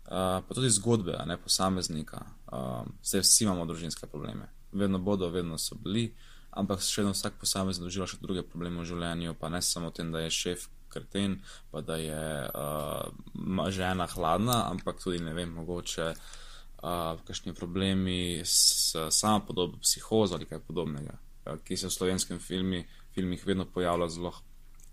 Uh, 0.06 0.40
pa 0.48 0.56
tudi 0.56 0.70
zgodbe, 0.72 1.18
ne 1.28 1.38
posameznika. 1.38 2.24
Uh, 2.48 2.88
Zdaj 3.04 3.26
vsi 3.26 3.44
imamo 3.44 3.66
družinske 3.66 4.08
probleme. 4.08 4.48
Vedno 4.72 5.00
bodo, 5.00 5.28
vedno 5.30 5.58
so 5.60 5.76
bili, 5.76 6.08
ampak 6.56 6.82
še 6.84 7.04
vedno 7.04 7.14
vsak 7.16 7.38
posameznik 7.42 7.90
doživlja 7.90 8.08
še 8.14 8.22
druge 8.24 8.44
probleme 8.48 8.82
v 8.82 8.90
življenju, 8.90 9.36
pa 9.40 9.52
ne 9.52 9.62
samo 9.62 9.92
tem, 9.96 10.12
da 10.12 10.24
je 10.26 10.34
šef 10.34 10.68
kreten, 10.96 11.40
pa 11.72 11.82
da 11.84 12.00
je 12.00 12.24
uh, 12.48 13.70
žena 13.76 14.08
hladna, 14.08 14.64
ampak 14.72 15.02
tudi 15.04 15.20
ne 15.24 15.34
vem, 15.36 15.52
mogoče 15.52 16.08
uh, 16.16 17.20
kakšni 17.28 17.54
problemi 17.54 18.40
s 18.44 18.96
samo 19.12 19.44
podobo, 19.48 19.82
psihozo 19.84 20.40
ali 20.40 20.48
kaj 20.48 20.64
podobnega, 20.68 21.18
uh, 21.18 21.60
ki 21.64 21.78
se 21.78 21.92
v 21.92 21.98
slovenskem 21.98 22.40
filmi, 22.40 22.86
filmih 23.16 23.44
vedno 23.48 23.68
pojavlja 23.68 24.10
zelo 24.16 24.34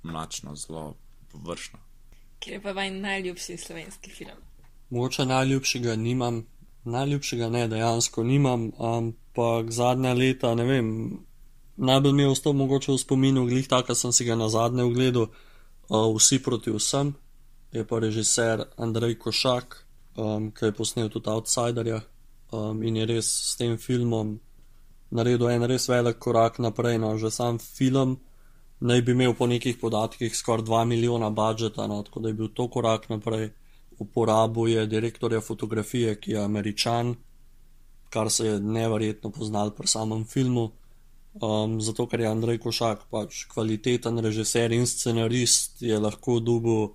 mlačno, 0.02 0.56
zelo 0.58 0.96
površno. 1.30 1.78
Kjer 2.42 2.58
je 2.58 2.62
pa 2.62 2.72
vaš 2.74 2.90
najljubši 2.90 3.56
slovenski 3.56 4.10
film? 4.10 4.42
Mogoče 4.90 5.24
najljubšega 5.24 5.94
nimam, 5.96 6.42
najljubšega 6.84 7.48
ne, 7.48 7.68
dejansko 7.68 8.24
nimam, 8.26 8.72
ampak 8.78 9.70
zadnja 9.70 10.12
leta, 10.12 10.54
ne 10.58 10.64
vem, 10.66 10.88
najbolj 11.76 12.12
mi 12.12 12.22
je 12.22 12.28
ostal 12.28 12.52
mogoče 12.52 12.92
v 12.92 12.98
spominu, 12.98 13.46
glih 13.46 13.68
taka 13.68 13.94
sem 13.94 14.12
si 14.12 14.24
ga 14.24 14.34
na 14.34 14.48
zadnje 14.48 14.84
ogledal, 14.84 15.28
uh, 15.88 16.16
Vsi 16.16 16.42
proti 16.42 16.70
vsem, 16.70 17.14
je 17.72 17.84
pa 17.84 17.98
režiser 17.98 18.64
Andrej 18.76 19.18
Košak, 19.18 19.76
um, 20.16 20.50
ki 20.52 20.64
je 20.64 20.72
posnel 20.72 21.08
tudi 21.08 21.30
Outsiderja 21.30 22.00
um, 22.52 22.82
in 22.82 22.96
je 22.96 23.06
res 23.06 23.26
s 23.26 23.56
tem 23.56 23.76
filmom 23.78 24.38
naredil 25.12 25.50
en 25.50 25.66
res 25.68 25.88
velik 25.88 26.18
korak 26.18 26.58
naprej. 26.58 26.98
No, 26.98 27.16
že 27.18 27.30
sam 27.30 27.58
film 27.58 28.18
naj 28.80 29.02
bi 29.02 29.12
imel 29.12 29.34
po 29.34 29.46
nekih 29.46 29.78
podatkih 29.78 30.34
skoraj 30.36 30.66
2 30.66 30.84
milijona 30.84 31.30
budžeta, 31.30 31.86
no, 31.86 32.02
tako 32.02 32.20
da 32.20 32.28
je 32.28 32.34
bil 32.34 32.48
to 32.48 32.68
korak 32.68 33.08
naprej. 33.08 33.52
Uporabil 33.98 34.68
je 34.68 34.86
direktorja 34.86 35.40
fotografije, 35.40 36.16
ki 36.20 36.32
je 36.32 36.44
američan, 36.44 37.14
kar 38.10 38.30
se 38.30 38.46
je 38.46 38.60
neverjetno 38.60 39.30
poznal 39.30 39.70
pri 39.70 39.86
samem 39.86 40.24
filmu. 40.24 40.72
Um, 41.32 41.80
zato, 41.80 42.04
ker 42.06 42.20
je 42.20 42.28
Andrej 42.28 42.58
Košak 42.60 43.06
pač 43.08 43.46
kvaliteten 43.48 44.20
režiser 44.20 44.72
in 44.76 44.84
scenarist, 44.84 45.80
je 45.80 45.96
lahko 45.96 46.36
dubil, 46.44 46.90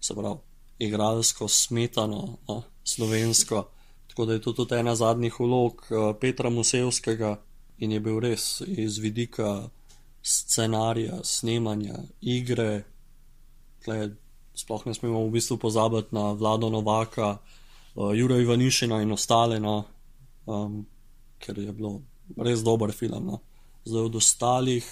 se 0.00 0.12
pravi, 0.14 0.36
igralsko 0.84 1.48
smetano, 1.48 2.36
no, 2.48 2.62
slovensko. 2.84 3.64
Tako 4.12 4.26
da 4.28 4.36
je 4.36 4.42
to 4.44 4.52
tudi 4.52 4.76
ena 4.76 4.92
zadnjih 4.94 5.40
vlog 5.40 5.86
uh, 5.88 6.12
Petra 6.20 6.50
Musevskega 6.50 7.38
in 7.78 7.96
je 7.96 8.00
bil 8.00 8.20
res 8.20 8.60
iz 8.66 8.98
vidika 9.00 9.70
scenarija, 10.22 11.22
snemanja, 11.24 12.02
igre, 12.20 12.84
tle 13.80 14.12
sploh 14.54 14.84
ne 14.86 14.94
smemo 14.94 15.24
v 15.24 15.32
bistvu 15.38 15.56
pozabiti 15.56 16.12
na 16.12 16.32
Vlado 16.36 16.68
Novaka, 16.68 17.38
uh, 17.96 18.12
Jura 18.12 18.36
Ivanišina 18.36 19.00
in 19.02 19.16
ostale, 19.16 19.56
no, 19.60 19.84
um, 20.44 20.82
ker 21.40 21.58
je 21.58 21.72
bilo 21.72 22.02
res 22.36 22.62
dober 22.62 22.92
film. 22.92 23.26
No. 23.26 23.40
Zdaj 23.84 24.08
od 24.08 24.16
ostalih, 24.16 24.86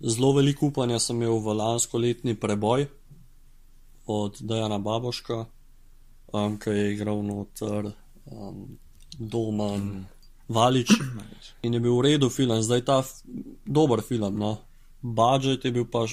zelo 0.00 0.32
veliko 0.32 0.66
upanja 0.66 0.98
sem 0.98 1.16
imel 1.16 1.40
v 1.42 1.54
lansko 1.58 1.98
letni 1.98 2.34
preboj 2.34 2.86
od 4.08 4.38
Dejana 4.40 4.78
Baboška, 4.78 5.44
um, 6.32 6.58
ki 6.58 6.70
je 6.70 6.92
igral 6.92 7.22
noter 7.22 7.90
um, 8.26 8.78
Doman. 9.18 9.82
Mm. 9.82 10.06
Valič 10.48 10.88
in 11.60 11.74
je 11.76 11.80
bil 11.80 11.92
v 11.92 12.04
redu 12.08 12.30
film, 12.32 12.56
zdaj 12.56 12.80
ta 12.80 13.04
dober 13.68 14.00
film. 14.00 14.32
No. 14.32 14.64
Budžet 15.04 15.68
je 15.68 15.72
bil 15.72 15.84
pa 15.84 16.08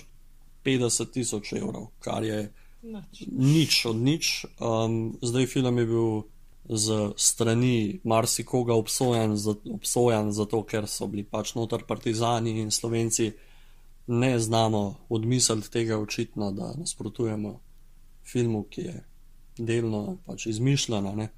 50 0.66 1.08
tisoč 1.08 1.54
evrov, 1.56 1.96
kar 2.04 2.20
je 2.20 2.52
nič, 2.84 3.32
nič 3.32 3.74
od 3.88 3.96
nič. 3.96 4.26
Um, 4.60 5.16
zdaj 5.24 5.48
film 5.48 5.78
je 5.80 5.86
bil 5.88 6.10
z 6.70 7.14
strani 7.16 8.00
marsikoga 8.04 8.74
obsojen, 8.74 9.36
za, 9.38 9.56
obsojen 9.74 10.32
zato, 10.32 10.64
ker 10.64 10.88
so 10.88 11.08
bili 11.08 11.24
pač 11.24 11.54
noter 11.56 11.86
partizani 11.88 12.60
in 12.62 12.72
slovenci. 12.72 13.34
Ne 14.08 14.40
znamo 14.40 14.96
odmisliti 15.10 15.72
tega 15.72 15.98
očitno, 15.98 16.52
da 16.52 16.74
nasprotujemo 16.78 17.60
filmu, 18.24 18.64
ki 18.70 18.82
je 18.82 19.04
delno 19.58 20.18
pač 20.26 20.46
izmišljeno. 20.46 21.16
Ne. 21.16 21.30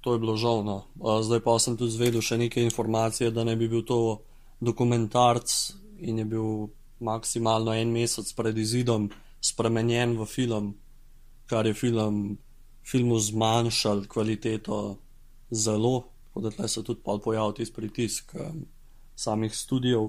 To 0.00 0.12
je 0.12 0.18
bilo 0.18 0.36
žalno. 0.36 0.84
Zdaj 1.22 1.40
pa 1.40 1.58
sem 1.58 1.76
tudi 1.76 1.94
zvedel 1.94 2.22
še 2.22 2.38
neke 2.38 2.62
informacije, 2.62 3.30
da 3.30 3.44
ne 3.44 3.56
bi 3.56 3.68
bil 3.68 3.82
to 3.86 4.22
dokumentarc 4.60 5.50
in 5.98 6.18
je 6.18 6.24
bil 6.24 6.70
maksimalno 7.02 7.74
en 7.74 7.90
mesec 7.90 8.32
pred 8.34 8.58
izidom 8.58 9.10
spremenjen 9.42 10.16
v 10.18 10.26
film, 10.26 10.74
kar 11.46 11.66
je 11.66 11.74
film, 11.74 12.38
filmu 12.84 13.18
zmanjšal 13.18 14.06
kvaliteto 14.08 14.96
zelo, 15.50 16.04
tako 16.26 16.40
da 16.40 16.68
se 16.68 16.82
tudi 16.84 17.00
pojavil 17.04 17.52
tisti 17.52 17.74
pritisk 17.74 18.34
um, 18.34 18.66
samih 19.16 19.56
studijev 19.56 20.08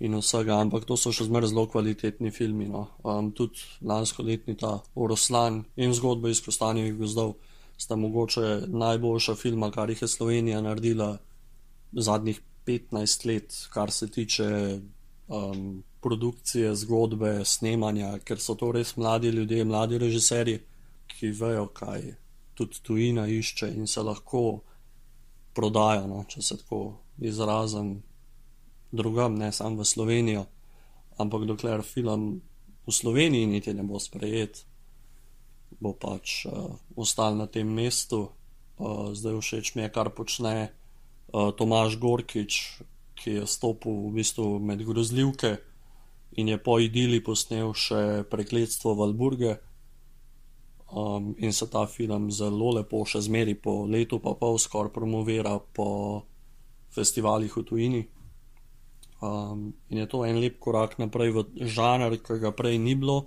in 0.00 0.14
vsega, 0.14 0.60
ampak 0.60 0.84
to 0.86 0.96
so 0.96 1.12
še 1.12 1.26
zmeraj 1.26 1.50
zelo 1.50 1.66
kvalitetni 1.66 2.30
filmi. 2.30 2.68
No. 2.70 2.86
Um, 3.02 3.32
tudi 3.32 3.64
lansko 3.82 4.22
letni 4.22 4.56
ta 4.56 4.78
Oroslan 4.94 5.64
in 5.76 5.94
zgodba 5.94 6.30
iz 6.30 6.42
Kostanjevih 6.44 6.96
gozdov 6.98 7.34
sta 7.78 7.96
mogoče 7.96 8.68
najboljša 8.68 9.34
filma, 9.34 9.70
kar 9.70 9.90
jih 9.90 10.02
je 10.02 10.08
Slovenija 10.08 10.60
naredila 10.60 11.18
zadnjih 11.92 12.40
15 12.66 13.26
let, 13.26 13.54
kar 13.72 13.90
se 13.90 14.10
tiče 14.10 14.48
um, 15.28 15.82
produkcije, 16.00 16.74
zgodbe, 16.74 17.44
snemanja, 17.44 18.18
ker 18.24 18.40
so 18.40 18.54
to 18.54 18.72
res 18.72 18.96
mladi 18.96 19.30
ljudje, 19.34 19.64
mladi 19.64 19.98
režiserji, 19.98 20.60
ki 21.18 21.32
vejo, 21.34 21.66
kaj 21.74 22.14
tudi 22.58 22.82
tujina 22.82 23.26
išče 23.30 23.68
in 23.74 23.86
se 23.86 24.02
lahko 24.02 24.60
prodajo, 25.54 26.06
no, 26.06 26.22
če 26.30 26.42
se 26.42 26.56
tako 26.60 26.80
izrazim, 27.18 27.96
drugam, 28.92 29.34
ne 29.38 29.52
samo 29.52 29.82
v 29.82 29.86
Slovenijo. 29.86 30.46
Ampak 31.18 31.46
dokler 31.50 31.82
film 31.82 32.40
v 32.86 32.92
Sloveniji 32.94 33.46
niti 33.46 33.74
ne 33.74 33.82
bo 33.82 33.98
sprejet, 34.00 34.62
bo 35.82 35.92
pač 35.92 36.46
uh, 36.46 36.78
ostal 36.96 37.36
na 37.36 37.46
tem 37.46 37.68
mestu. 37.68 38.30
Uh, 38.78 39.10
zdaj 39.12 39.42
všeč 39.42 39.74
mi 39.74 39.82
je, 39.84 39.90
kar 39.92 40.14
počne 40.14 40.70
uh, 40.70 41.50
Tomaš 41.52 41.98
Gorkič, 41.98 42.80
ki 43.18 43.42
je 43.42 43.46
stopil 43.50 43.92
v 44.08 44.22
bistvu 44.22 44.62
med 44.62 44.82
grozljivke 44.86 45.58
in 46.38 46.48
je 46.48 46.58
po 46.62 46.78
idili 46.78 47.18
posnel 47.18 47.74
še 47.74 48.22
Prekletstvo 48.30 48.94
Valburge. 48.94 49.58
Um, 50.88 51.34
in 51.38 51.52
se 51.52 51.66
ta 51.68 51.86
film 51.86 52.30
zelo 52.32 52.72
lepo, 52.72 53.02
še 53.04 53.20
zmeri 53.20 53.52
po 53.54 53.84
letu, 53.84 54.22
pa 54.24 54.32
pol 54.32 54.56
skoraj 54.56 54.92
promovira 54.94 55.58
po 55.60 55.88
festivalih 56.96 57.52
v 57.52 57.64
tujini. 57.68 58.02
Um, 59.20 59.74
in 59.90 59.98
je 59.98 60.06
to 60.08 60.22
en 60.24 60.40
lep 60.40 60.56
korak 60.62 60.96
naprej 60.98 61.34
v 61.34 61.44
žanr, 61.68 62.16
ki 62.22 62.38
ga 62.40 62.54
prej 62.56 62.78
ni 62.80 62.94
bilo, 62.96 63.26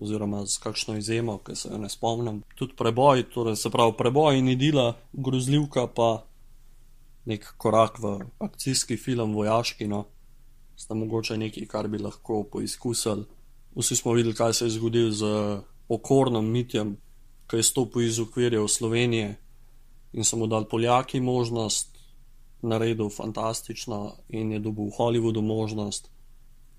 oziroma 0.00 0.42
z 0.48 0.58
kakšno 0.58 0.96
izjemo, 0.98 1.38
ki 1.44 1.54
se 1.54 1.70
jo 1.70 1.78
ne 1.78 1.88
spomnim. 1.92 2.42
Tudi 2.58 2.74
preboj, 2.74 3.28
torej 3.30 3.60
se 3.60 3.70
pravi 3.70 3.94
preboj 3.94 4.40
in 4.40 4.48
idila, 4.48 4.96
grozljivka 5.12 5.86
pa 5.94 6.24
nek 7.30 7.54
korak 7.60 8.00
v 8.02 8.18
akcijski 8.42 8.96
film, 8.96 9.36
vojaški. 9.36 9.86
No 9.86 10.08
sta 10.80 10.94
mogoče 10.94 11.36
nekaj, 11.36 11.66
kar 11.68 11.88
bi 11.88 12.00
lahko 12.00 12.42
poizkusili. 12.52 13.26
Vsi 13.76 13.96
smo 13.96 14.12
videli, 14.16 14.34
kaj 14.34 14.54
se 14.54 14.64
je 14.64 14.70
zgodilo 14.70 15.10
z 15.12 15.24
okornom 15.90 16.46
mitjem, 16.46 16.96
ki 17.50 17.56
je 17.58 17.66
stopil 17.66 18.06
iz 18.06 18.20
okvirja 18.22 18.68
Slovenije 18.68 19.36
in 20.12 20.24
so 20.24 20.36
mu 20.36 20.46
dali 20.46 20.66
Poljaki 20.70 21.20
možnost, 21.20 21.98
naredil 22.62 23.08
fantastično 23.10 24.16
in 24.28 24.52
je 24.52 24.58
dobil 24.58 24.84
v 24.84 24.96
Hollywoodu 24.98 25.42
možnost, 25.42 26.10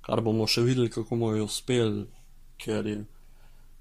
kar 0.02 0.22
bomo 0.22 0.48
še 0.48 0.62
videli, 0.62 0.90
kako 0.90 1.16
mu 1.16 1.32
je 1.36 1.44
uspel, 1.44 2.06
ker 2.62 2.88
je, 2.88 3.00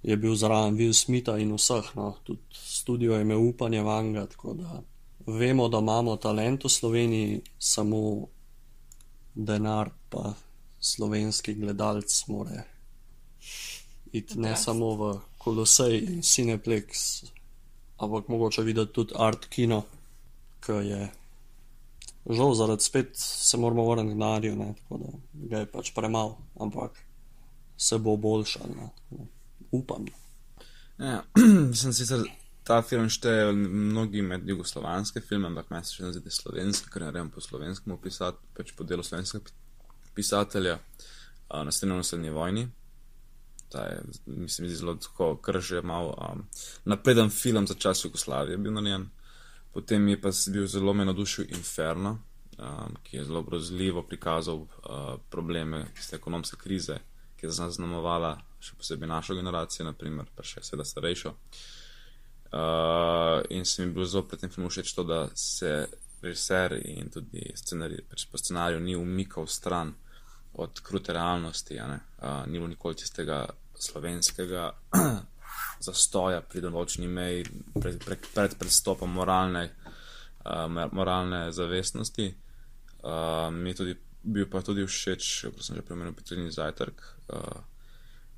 je 0.03 0.17
bil 0.17 0.35
zraven 0.35 0.79
Will 0.79 0.97
Smitha 0.97 1.37
in 1.39 1.53
vseh, 1.55 1.93
no, 1.95 2.15
tudi 2.25 2.41
studio 2.57 3.15
je 3.15 3.23
imel 3.23 3.45
upanje 3.51 3.83
vanga, 3.83 4.27
tako 4.27 4.55
da 4.55 4.81
vemo, 5.27 5.69
da 5.69 5.79
imamo 5.79 6.17
talent 6.17 6.65
v 6.65 6.73
Sloveniji, 6.73 7.41
samo 7.59 8.03
denar, 9.35 9.93
pa 10.11 10.35
slovenski 10.81 11.55
gledalec 11.55 12.11
more 12.29 12.65
iti 14.13 14.39
ne 14.41 14.57
samo 14.57 14.95
v 14.97 15.13
Kolosej 15.39 15.99
in 15.99 16.23
Cineplex, 16.23 17.25
ampak 17.99 18.29
mogoče 18.29 18.63
videti 18.63 18.93
tudi 18.93 19.15
art 19.17 19.47
kino, 19.47 19.85
ki 20.61 20.73
je 20.73 21.01
žal 22.27 22.55
zaradi 22.55 22.83
spet 22.83 23.11
se 23.15 23.57
moramo 23.57 23.91
vrniti 23.91 24.19
na 24.19 24.35
Arju, 24.35 24.75
tako 24.83 24.99
da 24.99 25.09
ga 25.33 25.59
je 25.59 25.67
pač 25.67 25.93
premalo, 25.95 26.39
ampak 26.61 26.99
se 27.77 27.99
bo 27.99 28.17
boljša, 28.17 28.61
upam. 29.73 30.07
Ja, 30.99 31.23
sem 31.81 31.93
sicer 31.93 32.27
ta 32.65 32.83
film 32.83 33.09
šteje 33.09 33.53
mnogi 33.53 34.23
med 34.23 34.49
jugoslovanske 34.49 35.21
filme, 35.21 35.49
ampak 35.49 35.71
meni 35.71 35.85
se 35.85 35.97
še 35.97 36.05
ne 36.05 36.13
zdi 36.13 36.31
slovenski, 36.31 36.91
ker 36.93 37.07
ne 37.07 37.15
rečem 37.15 37.31
po 37.33 37.41
slovenskem 37.41 37.97
pisati, 38.03 38.53
pač 38.57 38.75
po 38.77 38.85
delu 38.85 39.03
slovenskega 39.03 39.55
pisatelja 40.15 40.77
uh, 40.77 41.63
na 41.65 41.73
steni 41.73 41.97
naslednji 41.97 42.35
vojni. 42.37 42.69
Ta 43.71 43.85
je, 43.87 44.01
mislim, 44.27 44.69
zelo 44.69 44.95
tako, 44.95 45.37
kar 45.37 45.61
že 45.61 45.83
malo 45.83 46.15
um, 46.19 46.43
napreden 46.85 47.31
film 47.31 47.67
za 47.67 47.75
čas 47.75 48.05
Jugoslavije 48.05 48.59
bil 48.59 48.73
narejen. 48.73 49.09
Potem 49.73 50.09
je 50.09 50.21
pa 50.21 50.31
bil 50.53 50.67
zelo 50.67 50.93
me 50.93 51.05
navdušil 51.05 51.45
Inferno, 51.49 52.19
um, 52.59 52.97
ki 53.03 53.17
je 53.17 53.25
zelo 53.25 53.43
grozljivo 53.43 54.03
prikazal 54.03 54.57
uh, 54.57 54.69
probleme 55.31 55.87
iz 55.99 56.11
te 56.11 56.17
ekonomske 56.17 56.57
krize, 56.57 56.99
ki 57.37 57.47
je 57.47 57.51
zaznamovala 57.51 58.39
še 58.61 58.75
posebej 58.77 59.09
našo 59.09 59.35
generacijo, 59.35 59.87
naprimer, 59.87 60.27
pa 60.35 60.43
še 60.43 60.63
seveda 60.63 60.85
starejšo. 60.85 61.35
Uh, 62.51 63.47
in 63.51 63.65
se 63.65 63.83
mi 63.83 63.89
je 63.89 63.95
bilo 63.95 64.05
zelo 64.05 64.27
pri 64.27 64.39
tem 64.43 64.51
filmu 64.51 64.69
všeč 64.71 64.93
to, 64.95 65.05
da 65.07 65.29
se 65.35 65.87
režiser 66.23 66.75
in 66.85 67.09
tudi 67.15 67.53
scenarij, 67.55 68.03
pač 68.11 68.27
po 68.27 68.39
scenariju 68.39 68.81
ni 68.83 68.97
umikal 68.99 69.47
stran 69.47 69.95
od 70.61 70.81
krute 70.85 71.13
realnosti, 71.17 71.79
uh, 71.81 72.47
ni 72.47 72.59
bilo 72.59 72.69
nikoli 72.69 72.99
tistega 73.01 73.47
slovenskega 73.81 74.71
zastoja 75.87 76.43
pri 76.45 76.63
določeni 76.65 77.09
meji 77.09 77.47
pred, 77.81 77.97
pred, 78.05 78.29
pred 78.35 78.57
predstopom 78.61 79.11
moralne, 79.11 79.71
uh, 80.45 80.67
moralne 80.93 81.49
zavestnosti. 81.57 82.29
Uh, 83.01 83.49
mi 83.55 83.73
je 83.73 83.81
tudi 83.81 83.97
bil 84.23 84.47
pa 84.51 84.61
tudi 84.63 84.85
všeč, 84.85 85.49
kot 85.57 85.65
sem 85.65 85.79
že 85.79 85.85
premenil, 85.87 86.13
Petrini 86.17 86.53
zajtrk. 86.53 87.01
Uh, 87.33 87.63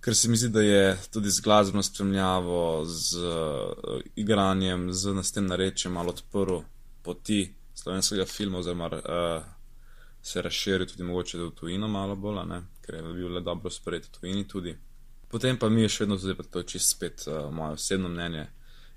ker 0.03 0.15
se 0.15 0.31
mi 0.31 0.39
zdi, 0.39 0.51
da 0.55 0.63
je 0.63 0.85
tudi 1.15 1.31
z 1.31 1.43
glasbeno 1.43 1.83
spremljavo, 1.83 2.85
z 2.87 3.19
uh, 3.19 3.99
igranjem, 4.17 4.93
z 4.93 5.15
nastem 5.15 5.47
narečjem 5.51 5.95
malo 5.95 6.15
odprl 6.15 6.63
poti 7.03 7.45
slovenskega 7.75 8.27
filma, 8.27 8.63
oziroma 8.63 8.87
uh, 8.87 9.52
se 10.23 10.43
razširil 10.43 10.87
tudi 10.87 11.05
mogoče 11.05 11.39
v 11.39 11.51
tujino 11.51 11.89
malo 11.89 12.17
bolj, 12.17 12.45
ne? 12.49 12.63
ker 12.83 12.95
je 12.95 13.03
bil 13.03 13.33
le 13.35 13.41
dobro 13.41 13.71
sprejet 13.71 14.07
v 14.07 14.19
tujini 14.19 14.49
tudi. 14.49 14.77
Potem 15.29 15.59
pa 15.59 15.69
mi 15.69 15.83
je 15.83 15.89
še 15.89 16.05
vedno, 16.05 16.19
zdaj 16.19 16.37
pa 16.39 16.43
to 16.43 16.63
je 16.63 16.69
čist 16.75 16.97
spet 16.97 17.25
uh, 17.27 17.49
moje 17.55 17.79
osebno 17.79 18.09
mnenje, 18.09 18.47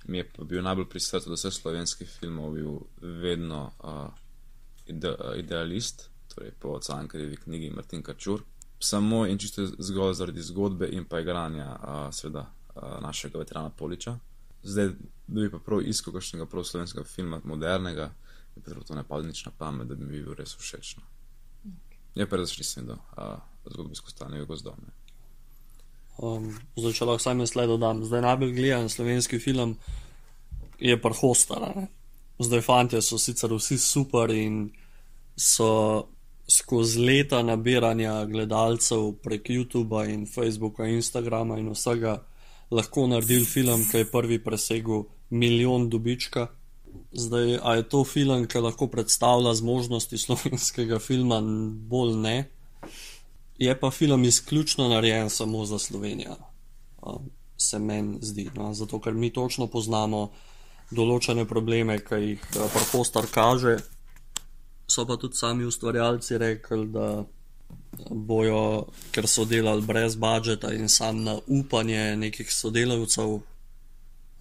mi 0.06 0.18
je 0.18 0.26
pa 0.36 0.44
bil 0.44 0.64
najbolj 0.64 0.90
pri 0.90 1.00
srcu, 1.00 1.30
da 1.30 1.38
vse 1.38 1.52
slovenskih 1.52 2.10
filmov 2.10 2.58
bil 2.58 2.80
vedno 3.22 3.62
uh, 3.80 4.10
ide, 4.86 5.14
uh, 5.14 5.38
idealist, 5.40 6.10
torej 6.34 6.52
po 6.60 6.80
Cankarjevi 6.80 7.38
knjigi 7.46 7.72
Martin 7.74 8.04
Kačur 8.04 8.44
samo 8.80 9.26
in 9.26 9.38
čisto 9.38 9.66
zgolj 9.78 10.14
zaradi 10.14 10.42
zgodbe 10.42 10.90
in 10.92 11.06
pa 11.06 11.20
igranja, 11.20 11.70
uh, 11.76 12.14
seveda, 12.14 12.46
uh, 12.76 12.84
našega 13.02 13.40
veterana 13.40 13.70
Poliča. 13.70 14.18
Zdaj, 14.64 14.88
da 15.28 15.42
bi 15.42 15.52
pa 15.52 15.60
prav 15.60 15.82
iskal 15.82 16.14
kakšnega 16.14 16.46
prav 16.46 16.64
slovenskega 16.64 17.06
filma, 17.06 17.42
modernega, 17.44 18.12
je 18.56 18.62
pa 18.64 18.84
to 18.88 18.96
ne 18.96 19.04
padlo 19.04 19.28
nič 19.28 19.46
na 19.46 19.52
pamet, 19.58 19.88
da 19.88 19.96
bi 19.96 20.06
mi 20.06 20.22
bil 20.22 20.34
res 20.34 20.56
všeč. 20.58 20.96
Je 22.16 22.28
pa 22.30 22.40
res 22.40 22.54
videl 22.56 22.96
uh, 22.96 23.36
zgodbe 23.68 23.96
skozi 23.96 24.16
stanje 24.16 24.42
v 24.42 24.48
gozdovne. 24.48 24.94
Um, 26.16 26.48
zdaj, 26.78 26.94
če 26.96 27.08
lahko 27.10 27.24
sam 27.24 27.44
jaz 27.44 27.56
le 27.60 27.68
dodam, 27.68 28.04
zdaj 28.08 28.24
najbolj 28.24 28.54
gledan 28.56 28.90
slovenski 28.90 29.40
film 29.40 29.76
je 30.80 30.96
pa 31.02 31.12
Hostar. 31.12 31.88
Zdaj, 32.40 32.62
fanti 32.64 33.02
so 33.04 33.20
sicer 33.20 33.52
vsi 33.52 33.78
super 33.80 34.32
in 34.32 34.70
so 35.36 36.08
skozi 36.48 37.02
leta 37.04 37.42
nabiranja 37.44 38.26
gledalcev 38.30 39.16
prek 39.24 39.50
YouTuba 39.50 40.06
in 40.12 40.26
Facebooka, 40.30 40.88
Instagrama 40.88 41.58
in 41.60 41.72
vsega 41.74 42.20
lahko 42.72 43.08
naredili 43.08 43.46
film, 43.46 43.84
ki 43.92 44.04
je 44.04 44.12
prvi 44.12 44.40
presegel 44.44 45.04
milijon 45.30 45.90
dobička. 45.90 46.48
Zdaj, 47.12 47.60
a 47.64 47.76
je 47.76 47.84
to 47.90 48.04
film, 48.04 48.48
ki 48.48 48.62
lahko 48.64 48.88
predstavlja 48.88 49.54
zmožnosti 49.56 50.18
slovenskega 50.18 51.00
filma, 51.00 51.42
bolj 51.90 52.16
ne. 52.22 52.38
Je 53.58 53.80
pa 53.80 53.92
film 53.92 54.24
izključno 54.24 54.90
narejen 54.90 55.30
samo 55.30 55.66
za 55.66 55.80
Slovenijo, 55.80 56.36
se 57.58 57.80
meni 57.80 58.18
zdi. 58.22 58.50
No? 58.56 58.74
Zato, 58.74 59.00
ker 59.00 59.14
mi 59.14 59.32
točno 59.34 59.68
poznamo 59.68 60.30
določene 60.92 61.46
probleme, 61.48 62.00
ki 62.04 62.22
jih 62.22 62.50
Parkostar 62.74 63.30
kaže. 63.32 63.78
So 64.88 65.06
pa 65.06 65.18
tudi 65.18 65.38
sami 65.40 65.66
ustvarjalci 65.66 66.38
rekli, 66.38 66.86
da 66.94 67.24
bojo, 68.10 68.88
ker 69.12 69.28
so 69.28 69.46
delali 69.46 69.82
brez 69.82 70.16
budžeta 70.20 70.74
in 70.74 70.90
sam 70.90 71.24
na 71.24 71.38
upanje 71.48 72.16
nekih 72.20 72.52
sodelavcev, 72.52 73.40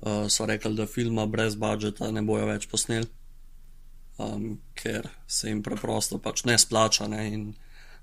uh, 0.05 0.29
so 0.29 0.47
rekli, 0.47 0.75
da 0.77 0.87
filma 0.87 1.27
brez 1.27 1.57
budžeta 1.57 2.11
ne 2.13 2.23
bojo 2.23 2.47
več 2.49 2.69
posneli, 2.71 3.09
um, 4.19 4.59
ker 4.77 5.09
se 5.27 5.49
jim 5.49 5.63
preprosto 5.65 6.21
pač 6.23 6.45
ne 6.45 6.59
splača. 6.61 7.09
Ne? 7.09 7.27
In 7.33 7.45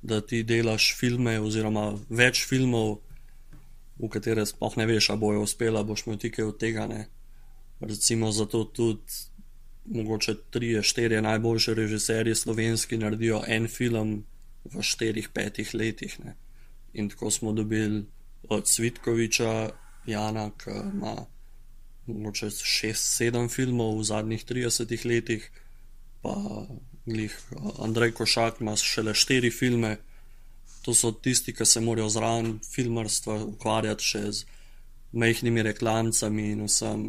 da 0.02 0.22
ti 0.22 0.44
delaš 0.44 0.92
filme, 0.98 1.38
oziroma 1.40 1.92
več 2.10 2.44
filmov, 2.50 3.00
v 4.02 4.10
katere 4.10 4.48
sploh 4.50 4.78
ne 4.82 4.88
veš, 4.90 5.12
a 5.14 5.20
bojo 5.22 5.44
uspela, 5.46 5.86
boš 5.86 6.08
imel 6.08 6.18
tike 6.22 6.46
od 6.46 6.58
tega. 6.58 6.88
Ne? 6.90 7.06
Recimo 7.82 8.32
zato 8.32 8.66
tudi. 8.66 9.28
Mogoče 9.82 10.36
tri, 10.54 10.76
štiri 10.86 11.18
najboljše 11.26 11.74
režiserje 11.74 12.36
slovenski 12.38 13.00
naredijo 13.02 13.40
en 13.50 13.66
film 13.68 14.12
v 14.70 14.84
štirih, 14.86 15.32
petih 15.34 15.72
letih. 15.74 16.20
Ne. 16.22 16.36
In 16.94 17.10
tako 17.10 17.32
smo 17.34 17.52
dobili 17.52 18.04
od 18.50 18.68
Svitkoviča, 18.70 19.72
Jana, 20.06 20.52
ki 20.58 20.70
ima 20.94 21.16
morda 22.08 22.50
šest, 22.50 23.06
sedem 23.18 23.50
filmov 23.50 24.00
v 24.00 24.04
zadnjih 24.04 24.46
30 24.46 25.06
letih, 25.06 25.52
pa 26.22 26.36
glih 27.06 27.36
Andrej 27.80 28.14
Košak 28.18 28.62
ima 28.62 28.76
šele 28.76 29.14
štiri 29.14 29.52
filme. 29.52 29.98
To 30.82 30.94
so 30.94 31.12
tisti, 31.12 31.54
ki 31.54 31.66
se 31.66 31.80
morajo 31.82 32.10
zraven 32.10 32.60
filmarstva 32.66 33.36
ukvarjati 33.54 34.04
še 34.04 34.22
z 34.32 34.46
mehkimi 35.14 35.62
reklamcami 35.62 36.48
in 36.56 36.64
vsem, 36.66 37.04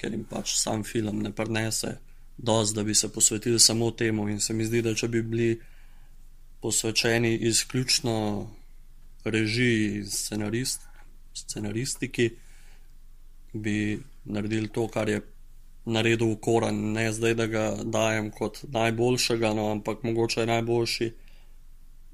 ker 0.00 0.12
jim 0.12 0.24
pač 0.24 0.54
sam 0.56 0.84
film 0.84 1.20
ne 1.22 1.32
prenese, 1.32 1.98
dosti, 2.38 2.76
da 2.76 2.84
bi 2.84 2.94
se 2.94 3.12
posvetili 3.12 3.60
samo 3.60 3.90
temu. 3.90 4.28
In 4.28 4.40
se 4.40 4.54
mi 4.54 4.64
zdi, 4.64 4.80
da 4.82 4.94
če 4.94 5.08
bi 5.08 5.22
bili 5.22 5.50
posvečeni 6.62 7.34
izključno 7.36 8.14
režiji 9.24 9.98
in 9.98 10.08
scenarist, 10.10 10.88
scenaristiki, 11.34 12.30
bi 13.52 14.00
naredili 14.24 14.68
to, 14.68 14.88
kar 14.88 15.08
je 15.08 15.20
naredil 15.84 16.36
Koran. 16.36 16.92
Ne 16.92 17.12
zdaj, 17.12 17.34
da 17.34 17.46
ga 17.46 17.64
dajem 17.84 18.30
kot 18.30 18.64
najboljšega, 18.68 19.54
no, 19.54 19.70
ampak 19.72 20.02
mogoče 20.02 20.40
je 20.40 20.46
najboljši. 20.46 21.12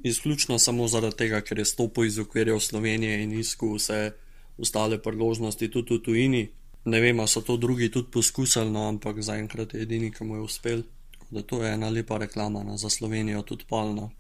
Izključno 0.05 0.59
samo 0.59 0.88
zaradi 0.88 1.16
tega, 1.16 1.40
ker 1.40 1.59
je 1.59 1.64
stopil 1.64 2.05
iz 2.05 2.18
okvirja 2.18 2.61
Slovenije 2.61 3.23
in 3.23 3.33
iskal 3.38 3.75
vse 3.75 4.12
ostale 4.59 5.03
priložnosti 5.03 5.71
tudi 5.71 5.94
v 5.94 6.03
tujini. 6.03 6.49
Ne 6.85 7.01
vem, 7.01 7.27
so 7.27 7.40
to 7.40 7.57
drugi 7.57 7.90
tudi 7.90 8.11
poskusili, 8.11 8.71
no, 8.71 8.88
ampak 8.88 9.21
zaenkrat 9.23 9.75
je 9.75 9.83
edini, 9.83 10.12
ki 10.14 10.25
mu 10.25 10.37
je 10.37 10.47
uspel 10.47 10.83
da 11.31 11.42
to 11.42 11.62
je 11.62 11.73
ena 11.73 11.88
lepa 11.88 12.18
reklama 12.18 12.62
no, 12.62 12.77
za 12.77 12.90
Slovenijo, 12.90 13.42
tudi 13.42 13.64
polno. 13.68 14.11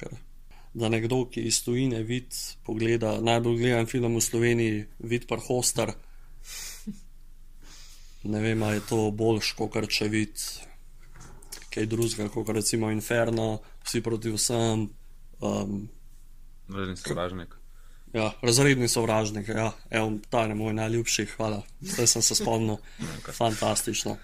Da 0.74 0.88
nekdo, 0.88 1.24
ki 1.30 1.40
iz 1.40 1.62
tujine 1.64 2.02
vidi, 2.02 2.36
pogleda 2.64 3.20
najbolj 3.20 3.56
gledan 3.58 3.86
film 3.86 4.16
v 4.16 4.20
Sloveniji, 4.20 4.84
vidi 4.98 5.26
pa 5.26 5.38
hostar. 5.48 5.92
Ne 8.28 8.40
vem, 8.44 8.62
ali 8.62 8.78
je 8.78 8.86
to 8.88 9.10
boljš, 9.10 9.52
kot 9.58 9.76
če 9.88 10.08
vidi 10.12 10.66
kaj 11.74 11.86
drugega, 11.86 12.28
kot 12.32 12.48
recimo 12.56 12.90
Inferno, 12.92 13.60
vsi 13.86 14.02
proti 14.02 14.32
vsem. 14.34 14.88
Um, 15.40 15.88
Razredni 16.68 16.96
sovražnik. 16.96 17.54
Ja, 18.12 18.32
razredni 18.42 18.88
sovražnik, 18.88 19.48
ja, 19.48 19.72
Evo, 19.90 20.12
ta 20.30 20.46
je 20.48 20.54
moj 20.56 20.72
najljubši, 20.74 21.26
hvala. 21.36 21.62
Zdaj 21.80 22.06
sem 22.06 22.22
se 22.22 22.34
spomnil. 22.34 22.76
Fantastično 23.32 24.16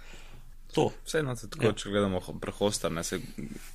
to. 0.75 0.91
Vseeno, 1.07 1.35
tako, 1.37 1.69
ja. 1.69 1.73
če 1.79 1.91
gledamo 1.93 2.21
prehostar, 2.43 2.93
ne 2.93 3.05
se 3.07 3.21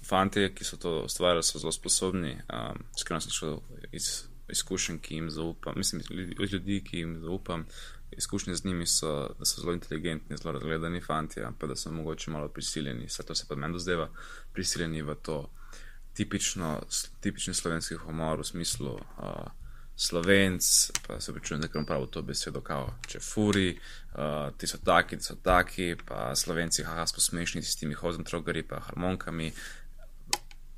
fanti, 0.06 0.50
ki 0.56 0.68
so 0.68 0.80
to 0.82 0.96
ustvarjali, 1.08 1.46
so 1.48 1.62
zelo 1.62 1.72
sposobni. 1.72 2.36
Um, 2.52 2.84
Skrajno 3.00 3.24
sem 3.26 3.36
šel 3.36 3.60
iz 3.96 4.10
izkušenj, 4.50 5.00
ki 5.06 5.20
jim 5.20 5.30
zaupam, 5.32 5.78
mislim, 5.78 6.02
od 6.40 6.54
ljudi, 6.54 6.82
ki 6.86 7.04
jim 7.04 7.20
zaupam. 7.24 7.66
Izkušnje 8.20 8.56
z 8.56 8.66
njimi 8.66 8.88
so, 8.88 9.12
da 9.40 9.46
so 9.46 9.62
zelo 9.62 9.74
inteligentni, 9.74 10.38
zelo 10.38 10.52
razgledani 10.58 11.02
fanti, 11.02 11.42
pa 11.60 11.68
da 11.68 11.76
so 11.76 11.92
mogoče 11.92 12.32
malo 12.32 12.50
prisiljeni, 12.52 13.08
vse 13.08 13.24
to 13.24 13.36
se 13.36 13.46
pa 13.48 13.56
meni 13.56 13.74
dozdeva, 13.74 14.10
prisiljeni 14.54 15.02
v 15.02 15.16
to 15.16 15.38
tipično, 16.14 16.82
tipični 17.24 17.54
slovenski 17.54 17.96
humor 17.96 18.44
v 18.44 18.50
smislu. 18.52 19.00
Uh, 19.18 19.48
slovenc, 20.00 20.92
pa 21.08 21.20
se 21.20 21.34
pričujem, 21.34 21.62
da 21.62 21.68
je 21.80 21.86
prav 21.86 22.06
to 22.08 22.22
besedo, 22.22 22.62
kao, 22.62 22.94
če 23.08 23.20
furi, 23.20 23.74
uh, 24.16 24.56
ti 24.58 24.68
so 24.68 24.78
taki, 24.86 25.18
ti 25.18 25.24
so 25.24 25.36
taki, 25.44 25.96
pa 26.08 26.36
slovenci, 26.36 26.86
haha, 26.88 27.04
smo 27.08 27.20
smešni 27.20 27.64
s 27.64 27.76
temi 27.76 27.98
hozentrogari, 28.00 28.64
pa 28.64 28.80
harmonikami. 28.80 29.52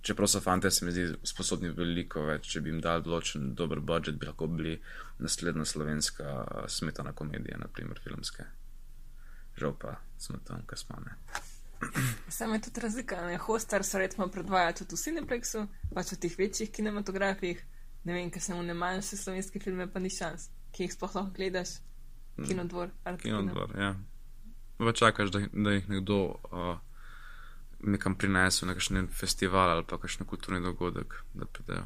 Čeprav 0.02 0.28
so 0.28 0.42
fanti, 0.42 0.72
se 0.72 0.86
mi 0.86 0.92
zdi, 0.92 1.06
sposobni 1.24 1.70
veliko 1.70 2.26
več, 2.26 2.50
če 2.50 2.64
bi 2.66 2.74
jim 2.74 2.82
dal 2.82 3.06
določen 3.06 3.52
dober 3.54 3.84
budžet, 3.86 4.18
bi 4.18 4.26
lahko 4.26 4.50
bili 4.50 4.80
naslednja 5.22 5.66
slovenska 5.66 6.46
smetana 6.68 7.14
komedija, 7.14 7.58
naprimer 7.62 8.00
filmske. 8.04 8.46
Žal 9.58 9.76
pa 9.80 9.96
smo 10.18 10.40
tam, 10.48 10.66
kar 10.66 10.78
smo 10.78 11.00
ne. 11.06 11.16
Samo 12.30 12.56
je 12.56 12.62
tudi 12.62 12.82
razlika, 12.82 13.22
ne? 13.26 13.38
Hostar 13.38 13.84
se 13.84 14.00
recimo 14.00 14.28
predvaja 14.28 14.74
tudi 14.74 14.96
v 14.96 15.02
Cineplexu, 15.02 15.68
pač 15.94 16.14
v 16.14 16.20
teh 16.26 16.38
večjih 16.38 16.72
kinematografih 16.72 17.62
ne 18.04 18.14
vem, 18.14 18.30
ker 18.34 18.42
sem 18.42 18.58
v 18.58 18.66
ne 18.66 18.76
manjše 18.78 19.18
slovenske 19.18 19.62
filme, 19.62 19.88
pa 19.92 20.02
ni 20.02 20.10
šans, 20.10 20.50
ki 20.74 20.86
jih 20.86 20.94
sploh 20.96 21.16
lahko 21.16 21.34
gledaš, 21.36 21.78
mm. 22.38 22.48
kinodvor. 22.48 22.94
Kinodvor, 23.22 23.76
ja. 23.78 23.94
Pa 24.82 24.94
čakaš, 24.98 25.34
da, 25.34 25.44
da 25.54 25.76
jih 25.76 25.90
nekdo 25.90 26.22
uh, 26.50 26.80
nekam 27.86 28.16
prinese, 28.18 28.66
na 28.66 28.74
kakšen 28.78 29.10
festival 29.14 29.76
ali 29.76 29.86
pa 29.88 30.00
kakšen 30.02 30.26
kulturni 30.26 30.64
dogodek, 30.66 31.20
da 31.34 31.46
pridejo. 31.46 31.86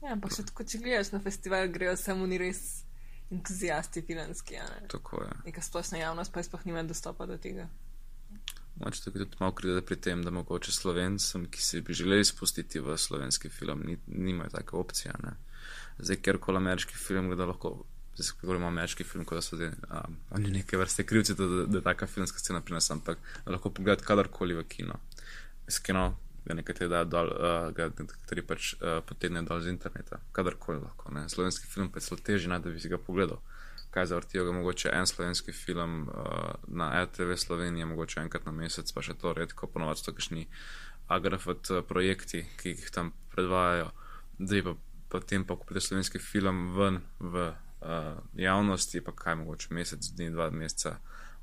Ja, 0.00 0.14
ampak 0.14 0.32
še 0.36 0.46
tako, 0.48 0.64
če 0.64 0.80
gledaš 0.80 1.12
na 1.12 1.20
festival, 1.20 1.68
grejo 1.72 1.96
samo 2.00 2.26
ni 2.26 2.38
res 2.40 2.84
entuzijasti 3.30 4.02
filmski. 4.06 4.56
Ne? 4.56 4.88
Tako 4.90 5.22
je. 5.26 5.36
Neka 5.50 5.62
splošna 5.62 6.00
javnost 6.00 6.32
pa 6.32 6.42
sploh 6.42 6.64
nima 6.66 6.82
dostopa 6.88 7.28
do 7.30 7.36
tega. 7.38 7.68
Moče 8.80 9.04
tudi 9.04 9.26
malo 9.38 9.52
krivda 9.52 9.84
pri 9.84 9.98
tem, 10.00 10.22
da 10.24 10.32
mogoče 10.32 10.72
slovencem, 10.72 11.44
ki 11.52 11.62
si 11.62 11.82
bi 11.84 11.94
želeli 11.94 12.24
spustiti 12.24 12.80
v 12.80 12.96
slovenski 12.96 13.52
film, 13.52 13.84
ni, 13.84 13.98
nimajo 14.08 14.56
take 14.56 14.76
opcije. 14.76 15.12
Ne? 15.22 15.36
zdaj 15.98 16.16
kjerkoli 16.16 16.56
ameriški 16.56 16.94
film, 16.94 17.36
da 17.36 17.44
lahko, 17.44 17.84
zdaj 18.14 18.26
se 18.26 18.32
govorimo 18.40 18.66
o 18.66 18.68
ameriški 18.68 19.04
film, 19.04 19.24
kot 19.24 19.38
da 19.38 19.42
so 19.42 19.56
zdaj, 19.56 19.68
um, 19.68 20.16
oni 20.30 20.50
neke 20.50 20.76
vrste 20.76 21.04
krivci, 21.06 21.34
da, 21.34 21.46
da, 21.46 21.66
da 21.66 21.80
taka 21.80 22.06
filmska 22.06 22.38
scena 22.38 22.60
pri 22.60 22.74
nas, 22.74 22.90
ampak 22.90 23.18
lahko 23.46 23.70
pogledate 23.70 24.04
kadarkoli 24.04 24.54
v 24.54 24.64
kino. 24.68 24.98
Z 25.68 25.78
kino 25.86 26.16
ga 26.44 26.54
nekateri 26.54 26.90
dajo 26.90 27.04
dol, 27.04 27.32
uh, 27.34 27.70
ga 27.76 27.88
nekateri 27.92 28.44
pač 28.46 28.74
uh, 28.74 29.00
potegnejo 29.06 29.48
dol 29.48 29.60
z 29.60 29.72
interneta, 29.74 30.20
kadarkoli 30.36 30.80
lahko. 30.80 31.12
Ne. 31.14 31.28
Slovenski 31.28 31.68
film 31.68 31.90
pa 31.92 32.00
je 32.00 32.08
zelo 32.08 32.20
težji, 32.24 32.50
da 32.50 32.70
bi 32.70 32.80
si 32.80 32.88
ga 32.88 32.98
pogledal. 32.98 33.40
Kaj 33.90 34.06
zavrtijo 34.06 34.44
ga 34.46 34.52
mogoče 34.54 34.92
en 34.94 35.06
slovenski 35.06 35.52
film 35.52 36.08
uh, 36.08 36.52
na 36.68 36.92
RTV 37.04 37.36
Sloveniji, 37.36 37.88
mogoče 37.90 38.20
enkrat 38.20 38.46
na 38.46 38.54
mesec, 38.54 38.92
pa 38.92 39.02
še 39.02 39.18
to 39.18 39.34
redko, 39.36 39.66
ponovadi 39.66 40.04
so 40.04 40.14
kakšni 40.14 40.46
agrafat 41.10 41.72
projekti, 41.88 42.44
ki 42.60 42.76
jih 42.76 42.90
tam 42.94 43.10
predvajajo, 43.34 43.90
zdaj 44.38 44.62
pa 44.68 44.76
potem 45.10 45.44
pa, 45.44 45.56
ko 45.58 45.66
pride 45.66 45.82
slovenski 45.82 46.22
film 46.22 46.68
ven 46.76 47.00
v 47.18 47.50
uh, 47.50 48.20
javnosti, 48.38 49.02
pa 49.02 49.12
kaj 49.16 49.40
mogoče 49.42 49.74
mesec, 49.74 50.06
dni, 50.14 50.30
dva 50.30 50.52
meseca, 50.54 51.00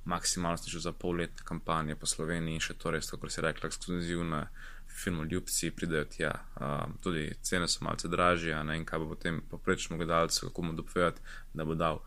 maksimalno 0.07 0.63
že 0.63 0.79
za 0.79 0.95
polletne 0.95 1.43
kampanje 1.43 1.95
po 1.99 2.07
Sloveniji 2.07 2.55
in 2.55 2.63
še 2.63 2.77
to 2.79 2.95
res, 2.95 3.11
kot 3.11 3.27
si 3.31 3.43
rekla, 3.43 3.67
ekskluzivne 3.67 4.47
filmu 4.47 4.76
ljubci 5.05 5.71
pridejo 5.71 6.05
tja. 6.05 6.33
Uh, 6.55 6.93
tudi 7.01 7.33
cene 7.41 7.67
so 7.67 7.85
malce 7.85 8.07
dražje, 8.07 8.63
ne 8.63 8.77
in 8.77 8.85
kaj 8.85 8.99
bo 8.99 9.09
potem 9.09 9.41
poprečnemu 9.49 9.97
gledalcu, 9.97 10.47
kako 10.47 10.61
mu 10.61 10.73
dopovedati, 10.73 11.21
da 11.53 11.65
bo 11.65 11.75
dal, 11.75 11.99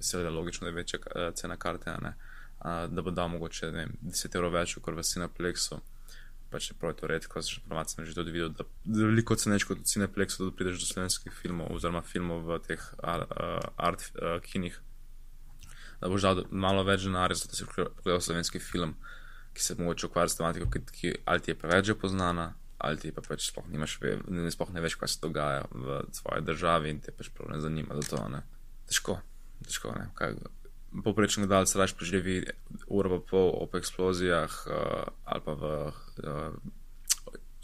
seveda 0.00 0.30
logično, 0.30 0.64
da 0.64 0.68
je 0.68 0.74
večja 0.74 0.98
uh, 1.00 1.34
cena 1.34 1.56
karte, 1.56 1.94
uh, 2.00 2.10
da 2.88 3.02
bo 3.02 3.10
dal 3.10 3.28
mogoče 3.28 3.72
ne, 3.72 3.86
10 4.02 4.36
evrov 4.36 4.52
več, 4.52 4.76
kot 4.82 4.94
v 4.94 5.02
Cineplexu. 5.02 5.80
pač 6.50 6.70
čeprav 6.70 6.94
je 6.94 6.96
to 6.96 7.06
redko, 7.06 7.40
še 7.44 7.60
pravzaprav 7.60 7.88
sem 7.92 8.06
že 8.08 8.14
tudi 8.16 8.32
videl, 8.32 8.48
da, 8.56 8.64
da 8.84 9.04
veliko 9.04 9.36
ceneš 9.36 9.66
kot 9.68 9.82
v 9.82 9.88
Cineplexu, 9.88 10.48
da 10.48 10.56
prideš 10.56 10.80
do 10.80 10.86
slovenskih 10.88 11.32
filmov 11.32 11.74
oziroma 11.74 12.00
filmov 12.02 12.44
v 12.48 12.58
teh 12.64 12.84
ar, 13.04 13.26
uh, 13.28 13.60
art 13.76 14.04
uh, 14.16 14.38
kinih. 14.40 14.78
Da 16.00 16.08
boš 16.08 16.24
dal 16.24 16.44
malo 16.50 16.84
več 16.86 17.04
denarja, 17.04 17.42
zato 17.42 17.58
si 17.58 17.66
pogledal 17.68 18.22
slovenski 18.24 18.62
film, 18.62 18.94
ki 19.54 19.62
se 19.62 19.76
mogoče 19.78 20.06
ukvarja 20.06 20.28
s 20.28 20.38
tematiko, 20.40 20.70
ki, 20.70 20.80
ki 20.92 21.14
ali 21.24 21.44
ti 21.44 21.50
je 21.50 21.58
preveč 21.58 21.90
že 21.90 21.98
poznana, 21.98 22.52
ali 22.78 23.00
ti 23.00 23.12
pa 23.14 23.22
pač 23.24 23.48
sploh, 23.48 23.66
nimaš, 23.72 23.98
ne, 24.28 24.50
sploh 24.54 24.70
ne 24.74 24.84
veš, 24.84 24.98
kaj 25.00 25.14
se 25.14 25.18
dogaja 25.22 25.66
v 25.72 26.02
svoji 26.14 26.46
državi 26.46 26.94
in 26.94 27.02
te 27.02 27.14
pač 27.14 27.32
prav 27.34 27.50
ne 27.50 27.60
zanima. 27.60 27.98
To, 28.10 28.22
ne. 28.30 28.44
Težko, 28.88 29.18
težko. 29.66 29.94
Poprečen 31.04 31.44
gledalec 31.44 31.74
raje 31.76 31.96
preživi 31.98 32.36
uro 32.86 33.18
pa 33.18 33.20
pol 33.30 33.50
ob 33.58 33.74
eksplozijah 33.76 34.52
uh, 34.70 35.10
ali 35.28 35.42
pa 35.44 35.52
v 35.58 35.72
uh, 35.90 36.54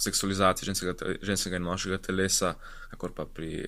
seksualizaciji 0.05 0.67
ženskega, 0.71 1.15
ženskega 1.23 1.59
in 1.61 1.67
moškega 1.67 1.99
telesa, 2.09 2.55
kakor 2.91 3.15
pa 3.17 3.27
pri 3.27 3.65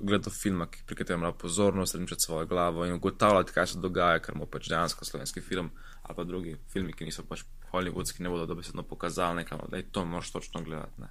gledu 0.00 0.30
filma, 0.30 0.66
pri 0.86 0.98
katerem 0.98 1.22
ima 1.22 1.32
pozornost, 1.32 1.94
razmišljati 1.94 2.22
svojo 2.22 2.46
glavo 2.46 2.86
in 2.86 2.92
ugotavljati, 2.98 3.52
kaj 3.52 3.66
se 3.66 3.82
dogaja, 3.82 4.22
ker 4.24 4.36
mu 4.36 4.46
pač 4.46 4.68
dejansko 4.68 5.04
slovenski 5.04 5.40
film 5.40 5.70
ali 6.02 6.16
pa 6.16 6.24
drugi 6.24 6.56
filmi, 6.72 6.92
ki 6.96 7.04
niso 7.04 7.22
pač 7.28 7.42
hollywoodski, 7.72 8.22
ne 8.24 8.30
bodo 8.32 8.46
dobesedno 8.46 8.82
pokazali 8.82 9.42
nekam, 9.42 9.60
da 9.68 9.76
je 9.76 9.90
to 9.92 10.04
moš 10.04 10.30
točno 10.32 10.62
gledati. 10.64 11.00
Ne. 11.00 11.08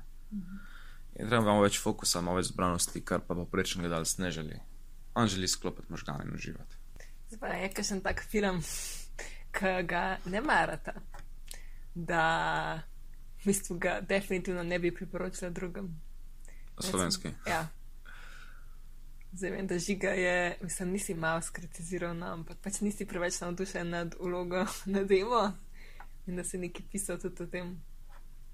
In 1.20 1.28
treba 1.28 1.44
imamo 1.44 1.62
več 1.62 1.80
fokusa, 1.82 2.22
malo 2.22 2.40
več 2.42 2.50
zbranosti, 2.52 3.04
kar 3.06 3.22
pa 3.28 3.38
poprečen 3.38 3.82
gledalec 3.82 4.18
ne 4.18 4.32
želi. 4.32 4.60
On 5.18 5.28
želi 5.28 5.48
sklopiti 5.48 5.92
možgane 5.92 6.26
in 6.26 6.34
uživati. 6.34 6.82
Zdaj 7.30 7.64
je 7.64 7.70
kakšen 7.74 8.02
tak 8.02 8.24
film, 8.26 8.62
ki 9.58 9.74
ga 9.90 10.04
ne 10.26 10.42
marate, 10.42 10.94
da 11.94 12.24
v 13.48 13.56
bistvu 13.56 13.78
ga 13.80 14.02
definitivno 14.02 14.64
ne 14.64 14.80
bi 14.80 14.92
priporočila 14.92 15.50
drugim. 15.50 16.02
Slovenski. 16.80 17.30
Ja. 17.48 17.68
Zdaj 19.32 19.52
vem, 19.52 19.68
da 19.68 19.80
žiga 19.80 20.10
je, 20.10 20.58
mislim, 20.62 20.92
nisi 20.92 21.14
malo 21.14 21.42
skritiziral, 21.42 22.18
no, 22.18 22.26
ampak 22.34 22.58
pač 22.64 22.82
nisi 22.82 23.06
preveč 23.06 23.40
navdušen 23.40 23.90
nad 23.90 24.16
ulogo 24.20 24.66
na 24.94 25.04
demo 25.04 25.54
in 26.28 26.36
da 26.36 26.44
si 26.44 26.60
nekaj 26.60 26.86
pisal 26.92 27.20
tudi 27.22 27.44
o 27.44 27.48
tem, 27.48 27.70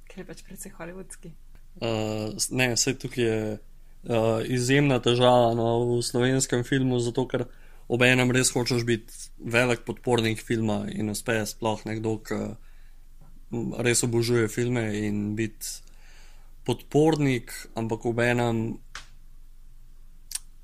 ker 0.05 0.21
je 0.21 0.25
pač 0.27 0.43
predvsej 0.45 0.75
hollywoodski. 0.77 1.31
Uh, 1.81 2.37
ne, 2.53 2.75
vse 2.75 2.93
tukaj 3.01 3.25
je 3.25 3.37
uh, 3.57 4.45
izjemna 4.45 4.99
težava 5.01 5.55
no, 5.57 5.97
v 5.97 6.03
slovenskem 6.05 6.61
filmu, 6.63 6.99
zato 7.01 7.25
ker 7.25 7.47
ob 7.89 8.05
enem 8.05 8.29
res 8.31 8.53
hočeš 8.53 8.85
biti 8.85 9.25
velik 9.41 9.81
podpornik 9.89 10.45
filma 10.45 10.83
in 10.93 11.09
uspe 11.09 11.39
sploh 11.49 11.81
nekdo, 11.89 12.19
ki 12.21 12.43
res 13.77 14.03
obožuje 14.03 14.47
filme 14.49 14.85
in 14.97 15.35
biti 15.35 15.81
podpornik, 16.65 17.51
ampak 17.75 18.05
ob 18.05 18.19
enem 18.23 18.61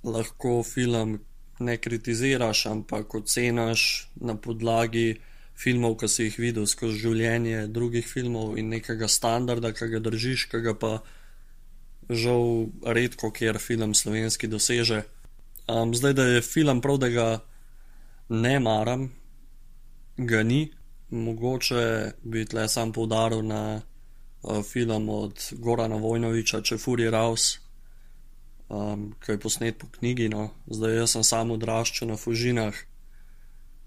lahko 0.03 0.63
film 0.63 1.19
ne 1.59 1.75
kritiziraš, 1.77 2.65
ampak 2.71 3.15
oceniš 3.19 4.07
na 4.23 4.35
podlagi 4.39 5.19
filmov, 5.59 5.97
ki 5.99 6.07
si 6.07 6.27
jih 6.29 6.39
videl 6.39 6.67
skozi 6.71 7.01
življenje 7.03 7.67
drugih 7.67 8.07
filmov 8.07 8.55
in 8.57 8.71
nekega 8.71 9.09
standarda, 9.11 9.73
ki 9.75 9.91
ga 9.91 9.99
držiš, 9.99 10.47
ki 10.51 10.63
ga 10.63 10.73
pa 10.73 10.93
žal 12.09 12.71
redko 12.87 13.31
kjer 13.35 13.59
film 13.59 13.93
slovenski 13.93 14.47
doseže. 14.47 15.03
Um, 15.69 15.93
zdaj, 15.93 16.15
da 16.15 16.25
je 16.25 16.41
film 16.41 16.81
prav, 16.81 16.97
da 16.97 17.09
ga 17.13 17.27
ne 18.29 18.55
maram, 18.63 19.09
ga 20.17 20.43
ni. 20.43 20.69
Mogoče 21.09 22.11
bi 22.23 22.45
tle 22.45 22.67
sam 22.69 22.91
poudaril 22.93 23.41
na 23.41 23.81
uh, 24.41 24.63
film 24.63 25.09
od 25.09 25.49
Gorana 25.51 25.95
Vojnoviča, 25.95 26.61
Če 26.61 26.77
Furi 26.77 27.09
Raus, 27.09 27.57
um, 28.69 29.09
ki 29.25 29.31
je 29.31 29.39
posnet 29.39 29.77
po 29.77 29.87
knjigi. 29.97 30.29
No. 30.29 30.49
Zdaj, 30.67 30.95
jaz 30.95 31.17
sem 31.17 31.23
samo 31.23 31.57
odraščal 31.57 32.11
na 32.11 32.17
Fužinah 32.17 32.77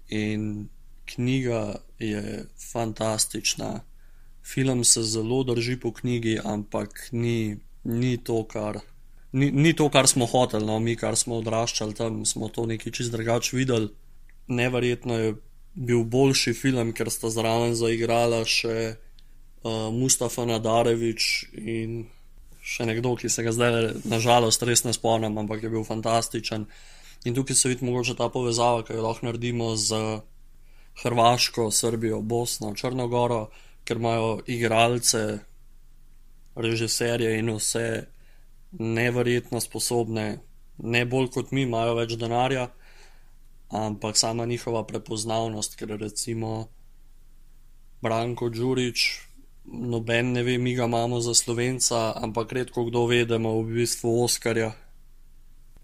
in 0.09 0.67
knjiga 1.05 1.75
je 1.99 2.45
fantastična. 2.71 3.81
Film 4.43 4.83
se 4.83 5.03
zelo 5.03 5.43
drži 5.43 5.79
po 5.79 5.93
knjigi, 5.93 6.39
ampak 6.43 7.07
ni, 7.11 7.57
ni 7.83 8.17
to, 8.17 8.43
kar. 8.43 8.79
Ni, 9.31 9.51
ni 9.51 9.73
to, 9.73 9.87
kar 9.89 10.07
smo 10.07 10.25
hoteli, 10.25 10.65
no, 10.65 10.79
mi, 10.79 10.95
kar 10.99 11.15
smo 11.15 11.39
odraščali 11.39 11.95
tam, 11.95 12.25
smo 12.25 12.49
to 12.49 12.65
nekaj 12.65 12.91
čist 12.91 13.11
drugače 13.11 13.55
videli. 13.57 13.89
Neverjetno 14.47 15.17
je 15.17 15.35
bil 15.73 16.03
boljši 16.03 16.53
film, 16.53 16.93
ker 16.93 17.09
sta 17.11 17.31
zraven 17.33 17.75
zaigrala 17.75 18.43
še 18.45 18.75
uh, 18.93 19.89
Mustafa 19.93 20.45
Nadarevič 20.45 21.29
in 21.57 22.03
še 22.63 22.87
nekdo, 22.87 23.15
ki 23.19 23.29
se 23.29 23.43
ga 23.43 23.51
zdaj, 23.51 24.05
nažalost, 24.07 24.63
res 24.63 24.85
ne 24.85 24.93
spomnim, 24.95 25.35
ampak 25.37 25.65
je 25.65 25.71
bil 25.73 25.83
fantastičen. 25.83 26.67
In 27.27 27.35
tukaj 27.35 27.55
se 27.55 27.71
vidi 27.71 27.85
mogoče 27.87 28.15
ta 28.19 28.29
povezava, 28.31 28.83
ki 28.83 28.95
jo 28.95 29.03
lahko 29.03 29.27
naredimo 29.27 29.73
z 29.75 29.99
Hrvaško, 31.03 31.71
Srbijo, 31.71 32.21
Bosno, 32.21 32.73
Črnogoro, 32.75 33.47
ker 33.83 33.99
imajo 33.99 34.37
igralce, 34.47 35.43
režiserje 36.55 37.33
in 37.39 37.49
vse 37.57 38.05
neverjetno 38.79 39.61
sposobne, 39.61 40.27
ne 40.77 41.05
bolj 41.05 41.31
kot 41.33 41.51
mi, 41.51 41.65
imajo 41.65 41.97
več 41.97 42.15
denarja, 42.19 42.69
ampak 43.73 44.17
sama 44.17 44.45
njihova 44.45 44.83
prepoznavnost, 44.85 45.75
ker 45.75 45.97
recimo 45.97 46.67
Branko 48.01 48.49
Đurič, 48.49 49.25
noben 49.65 50.31
ne 50.31 50.43
ve, 50.43 50.57
mi 50.57 50.75
ga 50.75 50.85
imamo 50.85 51.21
za 51.21 51.33
slovenca, 51.33 52.13
ampak 52.15 52.51
redko 52.51 52.85
kdo 52.85 53.05
ve, 53.09 53.25
da 53.25 53.35
ima 53.41 53.49
v 53.49 53.63
bistvu 53.63 54.23
Oskarja. 54.23 54.73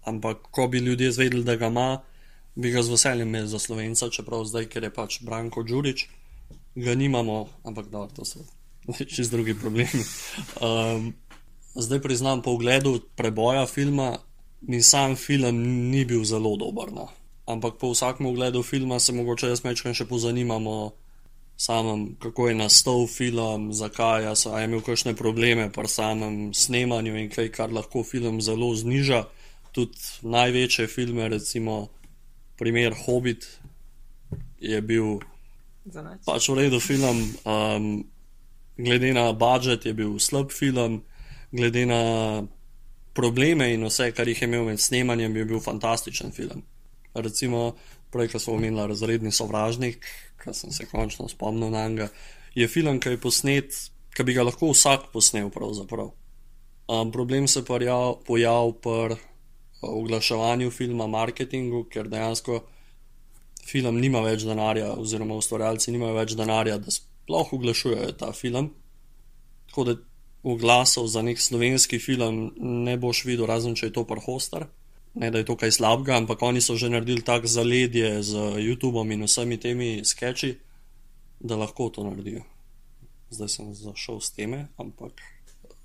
Ampak 0.06 0.48
ko 0.50 0.68
bi 0.68 0.78
ljudje 0.78 1.12
zvedeli, 1.12 1.44
da 1.44 1.56
ga 1.56 1.66
ima, 1.66 2.00
bi 2.54 2.70
ga 2.70 2.82
z 2.82 2.94
veseljem 2.94 3.28
imel 3.28 3.46
za 3.46 3.58
slovenca, 3.58 4.10
čeprav 4.10 4.44
zdaj, 4.44 4.68
ker 4.70 4.86
je 4.86 4.94
pač 4.94 5.20
Branko 5.26 5.62
Đurič, 5.66 6.06
ga 6.74 6.94
nimamo, 6.94 7.48
ampak 7.64 7.90
da, 7.90 8.06
to 8.14 8.24
so 8.24 8.46
čez 9.14 9.30
drugi 9.30 9.54
problemi. 9.54 10.04
Um, 10.62 11.14
zdaj 11.74 12.00
priznam, 12.02 12.42
po 12.42 12.54
ogledu 12.54 13.00
preboja 13.16 13.66
filma, 13.66 14.18
mi 14.60 14.82
sam 14.82 15.16
film 15.16 15.90
ni 15.90 16.04
bil 16.04 16.24
zelo 16.24 16.56
dober. 16.56 16.92
No. 16.92 17.08
Ampak 17.50 17.78
po 17.80 17.90
vsakem 17.92 18.26
ogledu 18.26 18.62
filma 18.62 19.00
se 19.00 19.12
mogoče 19.12 19.50
jaz 19.50 19.64
mečkam 19.64 19.94
še 19.94 20.06
pozanimamo. 20.06 20.92
Samem, 21.60 22.14
kako 22.16 22.48
je 22.48 22.54
nastal 22.56 23.02
film, 23.04 23.68
zakaj 23.76 24.30
so 24.32 24.54
imeli 24.56 24.80
kakšne 24.80 25.12
probleme 25.12 25.66
pri 25.68 25.88
samem 25.92 26.54
snemanju 26.56 27.18
in 27.20 27.28
kaj, 27.28 27.50
kar 27.52 27.68
lahko 27.68 28.00
film 28.00 28.40
zelo 28.40 28.70
zniža. 28.72 29.26
Tudi 29.76 30.00
največje 30.24 30.86
filme, 30.88 31.28
recimo 31.28 31.90
primer 32.56 32.96
Hobbit 33.04 33.44
je 34.60 34.80
bil 34.80 35.20
pač 36.24 36.48
v 36.48 36.54
redu 36.64 36.80
film, 36.80 37.36
um, 37.44 38.04
glede 38.76 39.12
na 39.12 39.32
budžet 39.32 39.86
je 39.86 39.92
bil 39.96 40.18
slab 40.20 40.52
film, 40.52 41.02
glede 41.52 41.86
na 41.86 42.02
probleme 43.12 43.72
in 43.74 43.84
vse, 43.84 44.12
kar 44.12 44.28
jih 44.28 44.42
je 44.42 44.48
imel 44.48 44.64
med 44.64 44.80
snemanjem, 44.80 45.36
je 45.36 45.44
bil 45.44 45.60
fantastičen 45.60 46.32
film. 46.32 46.62
Recimo, 47.14 47.74
prej, 48.10 48.30
ko 48.32 48.38
smo 48.38 48.54
omenili 48.54 48.86
razredni 48.88 49.32
sovražnik, 49.32 50.06
ki 50.42 50.54
sem 50.54 50.72
se 50.72 50.86
končno 50.90 51.28
spomnil 51.28 51.70
na 51.70 51.88
njega, 51.88 52.08
je 52.54 52.68
film, 52.68 53.00
ki 53.00 53.14
je 53.14 53.20
posnet, 53.20 53.76
ki 54.16 54.26
bi 54.26 54.34
ga 54.34 54.46
lahko 54.46 54.72
vsak 54.72 55.10
posnel, 55.12 55.50
pravzaprav. 55.50 56.12
Um, 56.90 57.12
problem 57.12 57.48
se 57.48 57.60
je 57.60 57.64
pojavil 58.26 58.72
pri 58.82 59.16
oglaševanju 59.80 60.70
filma, 60.70 61.06
marketingu, 61.06 61.84
ker 61.84 62.08
dejansko 62.08 62.64
film 63.64 64.00
nima 64.00 64.20
več 64.24 64.44
denarja, 64.44 64.92
oziroma 64.98 65.38
ustvarjalci 65.38 65.92
nimajo 65.94 66.16
več 66.18 66.34
denarja, 66.36 66.78
da 66.78 66.90
sploh 66.90 67.52
oglašujejo 67.54 68.12
ta 68.18 68.32
film. 68.32 68.72
Tako 69.70 69.84
da 69.84 69.94
oglasov 70.42 71.06
za 71.06 71.22
nek 71.22 71.40
slovenski 71.40 71.98
film 71.98 72.50
ne 72.58 72.96
boš 72.96 73.24
videl, 73.24 73.46
razen 73.46 73.76
če 73.76 73.86
je 73.86 73.96
to 74.00 74.04
prhostar. 74.08 74.66
Ne 75.14 75.30
da 75.30 75.38
je 75.38 75.44
to 75.44 75.56
kaj 75.58 75.72
slabega, 75.74 76.16
ampak 76.16 76.42
oni 76.42 76.60
so 76.62 76.76
že 76.78 76.88
naredili 76.88 77.22
tak 77.22 77.46
zaledje 77.46 78.22
z 78.22 78.32
YouTubeom 78.62 79.10
in 79.12 79.26
vsemi 79.26 79.58
temi 79.58 80.04
sketchi, 80.04 80.54
da 81.40 81.56
lahko 81.56 81.90
to 81.90 82.04
naredijo. 82.06 82.44
Zdaj 83.30 83.48
sem 83.48 83.74
zašel 83.74 84.20
s 84.20 84.30
teme, 84.30 84.68
ampak 84.78 85.18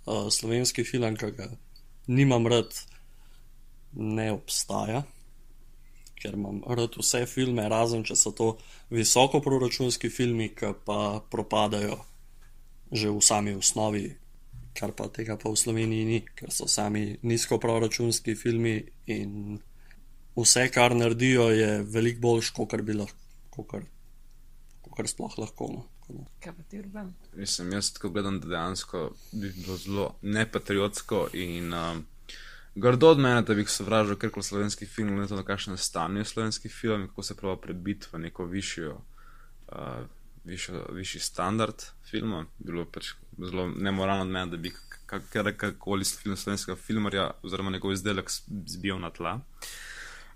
uh, 0.06 0.30
slovenski 0.30 0.84
film, 0.84 1.18
ki 1.18 1.32
ga 1.32 1.50
nimam 2.08 2.48
rad, 2.48 2.70
ne 3.94 4.32
obstaja, 4.32 5.04
ker 6.22 6.38
imam 6.38 6.62
rad 6.68 6.98
vse 6.98 7.26
filme, 7.26 7.66
razen 7.70 8.06
če 8.06 8.18
so 8.18 8.32
to 8.32 8.58
visokoproračunski 8.94 10.10
filmi, 10.10 10.52
ki 10.54 10.74
pa 10.86 11.22
propadajo 11.30 12.02
že 12.92 13.10
v 13.10 13.22
sami 13.22 13.52
osnovi, 13.58 14.14
kar 14.76 14.92
pa 14.96 15.08
tega 15.14 15.38
pa 15.40 15.50
v 15.50 15.60
Sloveniji 15.60 16.06
ni, 16.06 16.20
ker 16.36 16.52
so 16.52 16.68
sami 16.68 17.18
nizkoproračunski 17.24 18.36
filmi 18.36 18.78
in 19.08 19.60
vse, 20.36 20.68
kar 20.74 20.96
naredijo, 20.96 21.50
je 21.56 21.84
veliko 21.84 22.22
boljš, 22.28 22.52
kot 22.56 22.76
bi 22.84 22.98
lahko, 22.98 23.66
kar 24.96 25.08
sploh 25.08 25.38
lahko. 25.40 25.72
No. 25.74 26.26
Kaj 26.40 26.54
pa 26.54 26.64
ti 26.70 26.80
urban? 26.80 27.14
Mislim, 27.34 27.72
jaz 27.74 27.94
tako 27.94 28.10
gledam, 28.14 28.40
da 28.40 28.48
dejansko 28.48 29.08
bi 29.32 29.50
bilo 29.56 29.78
zelo 29.78 30.10
nepatriotsko 30.22 31.28
in 31.34 31.74
um, 31.74 32.04
grdo 32.76 33.10
od 33.16 33.20
mene, 33.20 33.42
da 33.42 33.56
bi 33.58 33.66
sovražil 33.66 34.20
kar 34.20 34.30
koli 34.30 34.44
slovenski 34.44 34.86
film, 34.86 35.16
ne 35.16 35.28
to, 35.28 35.36
na 35.36 35.44
kakšen 35.44 35.78
stanje 35.78 36.22
je 36.22 36.26
slovenski 36.26 36.70
film 36.70 37.02
in 37.02 37.08
kako 37.08 37.24
se 37.24 37.36
pravi 37.36 37.62
prebiti 37.62 38.08
v 38.12 38.20
neko 38.28 38.46
višjo. 38.46 39.00
Uh, 39.72 40.06
Višjo, 40.46 40.86
višji 40.94 41.22
standard 41.22 41.84
filma, 42.10 42.46
bilo 42.60 42.86
pač 42.86 43.14
zelo 43.38 43.68
nemoralno 43.68 44.28
od 44.28 44.30
mene, 44.30 44.52
da 44.52 44.58
bi 44.58 44.72
kakorkoli 45.06 46.06
film 46.06 46.38
slovenskega 46.38 46.76
filmarja 46.76 47.32
oziroma 47.44 47.72
njegov 47.72 47.94
izdelek 47.94 48.30
zbijal 48.66 49.00
na 49.00 49.10
tla. 49.10 49.40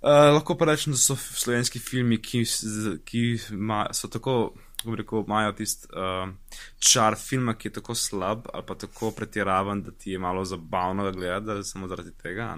Uh, 0.02 0.10
lahko 0.34 0.56
pa 0.58 0.66
rečem, 0.66 0.94
da 0.94 0.98
so 0.98 1.16
slovenski 1.16 1.80
filmi, 1.80 2.22
ki, 2.22 2.46
ki 3.06 3.24
ma, 3.52 3.84
so 3.94 4.08
tako 4.08 4.54
rekel, 4.86 5.26
imajo 5.28 5.52
tisti 5.58 5.90
uh, 5.92 6.30
čar 6.80 7.18
filma, 7.20 7.54
ki 7.54 7.68
je 7.68 7.74
tako 7.82 7.96
slab 7.96 8.48
ali 8.54 8.64
pa 8.68 8.76
tako 8.76 9.12
pretiravan, 9.12 9.84
da 9.84 9.92
ti 9.92 10.12
je 10.12 10.20
malo 10.20 10.46
zabavno 10.46 11.04
ga 11.04 11.12
gledati, 11.12 11.68
samo 11.68 11.88
zaradi 11.88 12.16
tega. 12.24 12.56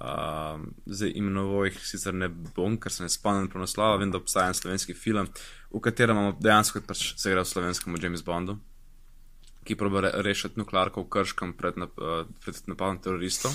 Uh, 0.00 0.62
zdaj 0.88 1.12
imenoval 1.14 1.66
jih 1.68 1.76
sicer 1.84 2.14
ne 2.16 2.30
bom, 2.30 2.78
ker 2.80 2.92
se 2.92 3.04
ne 3.04 3.10
spomnim 3.12 3.50
po 3.52 3.60
naslovu, 3.60 3.98
vem, 4.00 4.08
da 4.08 4.16
obstaja 4.16 4.48
en 4.48 4.56
slovenski 4.56 4.94
film, 4.96 5.28
v 5.68 5.82
katerem 5.84 6.16
imamo 6.16 6.38
dejansko 6.40 6.80
pač 6.88 7.02
se 7.20 7.28
igra 7.28 7.44
v 7.44 7.50
slovenskem 7.50 7.98
James 8.00 8.24
Bondu, 8.24 8.56
ki 9.68 9.76
proba 9.76 10.06
re 10.06 10.12
rešiti 10.24 10.56
nuklearko 10.56 11.04
v 11.04 11.10
krškem 11.12 11.52
pred, 11.58 11.76
nap 11.76 12.00
uh, 12.00 12.24
pred 12.40 12.62
napadom 12.72 13.02
teroristov. 13.04 13.52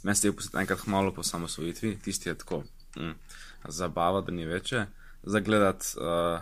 Se 0.00 0.28
je 0.28 0.32
posebej 0.32 0.64
enkrat 0.64 0.86
malo 0.88 1.12
po 1.12 1.22
samosvojitvi, 1.22 1.98
tisti 2.00 2.32
je 2.32 2.38
tako 2.40 2.62
mm, 2.96 3.12
zabava, 3.68 4.24
da 4.24 4.32
ni 4.32 4.48
večje. 4.48 4.86
Zagledati 5.22 5.92
uh, 6.00 6.40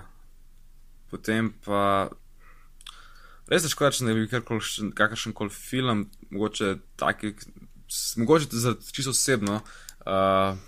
potem 1.10 1.50
pa 1.66 2.08
res 3.50 3.66
težko 3.66 3.88
reči, 3.88 4.06
da 4.06 4.14
bi 4.14 4.30
kakršen 4.94 5.34
koli 5.34 5.50
film, 5.50 6.06
mogoče 6.30 6.76
taki, 7.00 7.34
mogoče 8.16 8.46
zaradi 8.50 8.92
čisto 8.92 9.10
osebno. 9.10 9.60
Uh, 10.00 10.58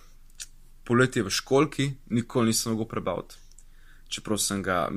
poletje 0.85 1.23
v 1.23 1.31
školki 1.31 1.93
nikoli 2.11 2.47
nisem 2.47 2.73
mogel 2.73 2.89
prebaviti. 2.89 3.39
Čeprav 4.09 4.39
sem 4.39 4.63
ga, 4.63 4.89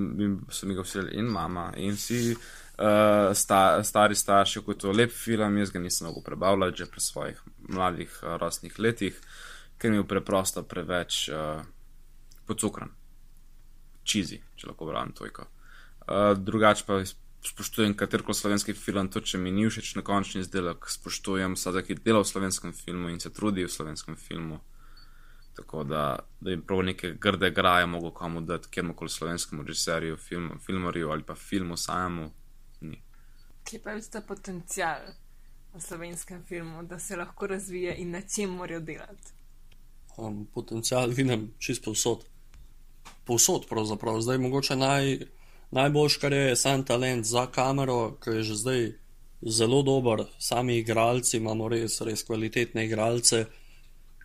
so 0.51 0.67
mi 0.67 0.75
ga 0.75 0.83
vsi 0.83 1.05
in 1.15 1.29
mama 1.31 1.69
in 1.77 1.95
vsi 1.95 2.35
uh, 2.35 3.31
sta, 3.33 3.83
stari 3.83 4.15
starši, 4.15 4.61
kot 4.65 4.75
je 4.75 4.81
to 4.81 4.91
lep 4.91 5.11
film, 5.11 5.57
jaz 5.57 5.71
ga 5.71 5.79
nisem 5.79 6.07
mogel 6.07 6.23
prebavljati 6.23 6.77
že 6.77 6.89
pri 6.91 7.01
svojih 7.01 7.41
mladih 7.69 8.19
uh, 8.23 8.35
rosnih 8.41 8.79
letih, 8.79 9.21
ker 9.77 9.91
mi 9.91 9.97
je 9.97 10.07
preprosto 10.07 10.63
preveč 10.63 11.29
uh, 11.29 11.63
pocukran 12.45 12.91
čizi, 14.03 14.41
če 14.55 14.69
lahko 14.69 14.89
pravim 14.89 15.13
tojko. 15.15 15.47
Uh, 16.05 16.33
drugače 16.37 16.83
pa 16.85 16.99
spoštujem 17.47 17.93
katerkoli 17.97 18.35
slovenski 18.35 18.73
film, 18.73 19.09
to 19.09 19.21
če 19.21 19.37
mi 19.37 19.51
ni 19.51 19.67
všeč 19.69 19.95
na 19.95 20.03
končni 20.05 20.41
izdelek, 20.41 20.87
spoštujem 20.89 21.55
vsak, 21.57 21.85
ki 21.87 21.99
dela 22.03 22.21
v 22.23 22.29
slovenskem 22.29 22.73
filmu 22.73 23.09
in 23.09 23.19
se 23.19 23.33
trudi 23.33 23.65
v 23.65 23.71
slovenskem 23.71 24.15
filmu. 24.15 24.59
Tako 25.55 25.83
da, 25.87 26.19
da 26.41 26.51
jim 26.51 26.61
prav 26.67 26.83
neke 26.83 27.13
grde 27.21 27.51
graje 27.55 27.85
mogo 27.87 28.11
komu 28.11 28.41
dati, 28.41 28.69
kjerkoli 28.71 29.09
slovenskemu 29.09 29.63
režiserju, 29.63 30.17
film, 30.17 30.59
filmarju 30.59 31.11
ali 31.11 31.23
pa 31.23 31.35
filmu 31.35 31.77
samemu. 31.77 32.29
Ni. 32.81 32.99
Kje 33.63 33.79
pa 33.83 33.95
je 33.95 34.03
ta 34.11 34.21
potencial 34.21 35.07
v 35.73 35.81
slovenskem 35.81 36.43
filmu, 36.43 36.83
da 36.83 36.99
se 36.99 37.15
lahko 37.15 37.47
razvije 37.47 37.95
in 38.03 38.11
na 38.11 38.21
čem 38.21 38.49
morajo 38.49 38.79
delati? 38.79 39.31
Um, 40.17 40.45
potencial 40.53 41.09
vidim 41.09 41.53
čisto 41.59 41.91
povsod 41.91 42.25
povsod, 43.25 43.65
pravzaprav. 43.69 44.21
zdaj 44.21 44.37
mogoče 44.37 44.75
naj, 44.75 45.17
najboljš, 45.71 46.17
kar 46.17 46.33
je 46.33 46.55
sam 46.55 46.83
talent 46.85 47.25
za 47.25 47.47
kamero, 47.47 48.17
ki 48.23 48.29
je 48.39 48.43
že 48.43 48.55
zdaj 48.55 48.81
zelo 49.41 49.81
dober, 49.83 50.25
sami 50.39 50.77
igralci 50.77 51.37
imamo 51.37 51.69
res, 51.69 52.01
res 52.01 52.23
kvalitetne 52.23 52.85
igralce, 52.85 53.45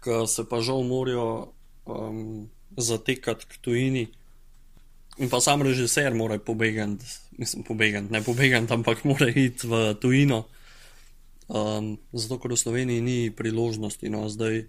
ki 0.00 0.24
se 0.26 0.46
pa 0.48 0.60
žal 0.64 0.82
morajo 0.88 1.52
um, 1.84 2.48
zatekati 2.76 3.46
k 3.46 3.60
tujini. 3.60 4.06
In 5.20 5.28
pa 5.28 5.40
sam 5.40 5.62
režiser 5.62 6.14
mora 6.14 6.38
pobegati, 6.38 7.04
mislim, 7.36 7.64
pobegati, 7.64 8.12
ne 8.12 8.22
pobegati, 8.24 8.72
ampak 8.72 9.04
mora 9.04 9.28
iti 9.28 9.68
v 9.68 9.94
tujino. 10.00 10.46
Um, 11.50 11.98
zato, 12.12 12.38
ker 12.38 12.54
v 12.54 12.56
Sloveniji 12.56 13.04
ni 13.04 13.18
priložnosti. 13.34 14.06
No, 14.08 14.30
zdaj, 14.30 14.64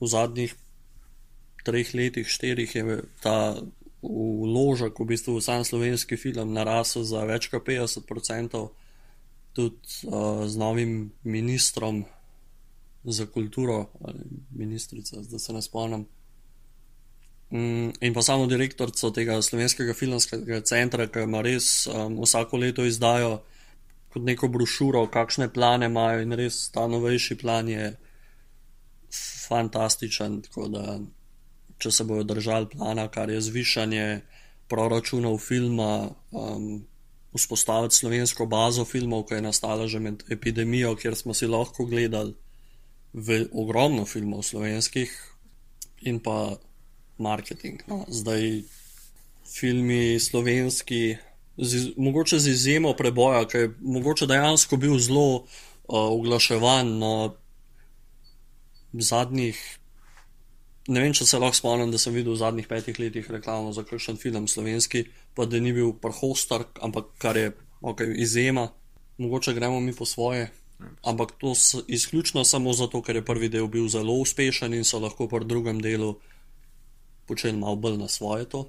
v 0.00 0.04
zadnjih 0.04 0.52
treh 1.64 1.94
letih, 1.94 2.28
štirih 2.28 2.74
je 2.74 3.00
ta 3.22 3.56
vložek 4.02 5.00
v 5.00 5.08
bistvu 5.12 5.36
v 5.36 5.44
sam 5.44 5.64
slovenski 5.64 6.16
film 6.16 6.54
narasel 6.56 7.04
za 7.04 7.24
več 7.28 7.50
kot 7.52 7.66
50%, 7.66 8.68
tudi 9.52 9.76
uh, 10.08 10.46
z 10.46 10.54
novim 10.56 11.12
ministrom 11.24 12.04
za 13.04 13.26
kulturo, 13.26 13.90
ali 14.04 14.24
ministrica, 14.52 15.22
zdaj 15.22 15.38
se 15.40 15.52
ne 15.52 15.62
spomnim. 15.62 16.06
Mm, 17.50 17.90
in 18.00 18.14
pa 18.14 18.22
samo 18.22 18.46
direktorico 18.46 19.10
tega 19.10 19.40
slovenskega 19.42 19.94
filmskega 19.94 20.60
centra, 20.60 21.08
ki 21.10 21.24
ima 21.26 21.40
res 21.42 21.88
um, 21.90 22.20
vsako 22.22 22.60
leto 22.62 22.84
izdajo 22.86 23.40
kot 24.10 24.22
neko 24.22 24.48
brošuro, 24.48 25.06
kakšne 25.10 25.48
plane 25.52 25.86
imajo, 25.86 26.22
in 26.22 26.34
res 26.38 26.68
ta 26.74 26.86
novejši 26.86 27.36
plan 27.38 27.68
je 27.68 27.96
fantastičen. 29.48 30.40
Tako 30.46 30.68
da 30.68 30.98
če 31.80 31.90
se 31.90 32.04
bodo 32.04 32.24
držali 32.34 32.68
plana, 32.72 33.08
kar 33.08 33.30
je 33.30 33.40
zvišanje 33.40 34.20
proračunov 34.70 35.38
filma, 35.42 36.10
um, 36.30 36.84
vzpostaviti 37.34 37.94
slovensko 37.94 38.46
bazo 38.46 38.84
filmov, 38.84 39.26
ki 39.28 39.38
je 39.38 39.46
nastala 39.46 39.86
že 39.88 40.00
med 40.02 40.22
epidemijo, 40.30 40.94
kjer 40.96 41.16
smo 41.16 41.34
si 41.34 41.46
lahko 41.46 41.86
gledali 41.86 42.34
ogromno 43.52 44.04
filmov 44.06 44.42
slovenskih 44.46 45.10
in 46.06 46.20
pa 46.22 46.58
marketing. 47.18 47.82
No. 47.86 48.04
Zdaj 48.08 48.62
filmi 49.50 50.20
slovenski, 50.20 51.16
z, 51.58 51.92
mogoče 51.96 52.38
z 52.38 52.54
izjemo 52.54 52.94
preboja, 52.94 53.44
ki 53.48 53.58
je 53.58 53.74
mogoče 53.80 54.26
dejansko 54.26 54.76
bil 54.76 54.98
zelo 54.98 55.26
uh, 55.34 55.44
oglaševan. 55.88 56.98
No, 56.98 57.34
Zadnjih 58.92 59.79
ne 60.88 61.02
vem, 61.02 61.12
če 61.12 61.26
se 61.26 61.38
lahko 61.38 61.58
spomnim, 61.58 61.90
da 61.92 61.98
sem 62.00 62.14
videl 62.14 62.32
v 62.34 62.40
zadnjih 62.40 62.68
petih 62.70 62.98
letih 62.98 63.28
reklamo 63.30 63.74
za 63.76 63.84
kakšen 63.84 64.16
film 64.20 64.48
slovenski, 64.48 65.04
pa 65.34 65.44
da 65.46 65.60
ni 65.60 65.74
bil 65.76 65.92
prhostar, 65.92 66.64
ampak 66.80 67.12
kar 67.20 67.36
je 67.36 67.52
okay, 67.80 68.14
izjema, 68.16 68.70
mogoče 69.20 69.54
gremo 69.54 69.80
mi 69.80 69.92
po 69.92 70.06
svoje. 70.08 70.48
Ampak 71.04 71.32
to 71.36 71.52
je 71.52 71.82
izključno 71.96 72.44
samo 72.44 72.72
zato, 72.72 73.02
ker 73.02 73.16
je 73.16 73.24
prvi 73.24 73.48
del 73.52 73.68
bil 73.68 73.88
zelo 73.88 74.14
uspešen 74.22 74.74
in 74.74 74.84
so 74.84 74.98
lahko 74.98 75.28
pri 75.28 75.44
drugem 75.44 75.80
delu 75.80 76.14
počeli 77.28 77.58
malo 77.58 77.76
bolj 77.76 77.98
na 77.98 78.08
svoje 78.08 78.48
to. 78.48 78.64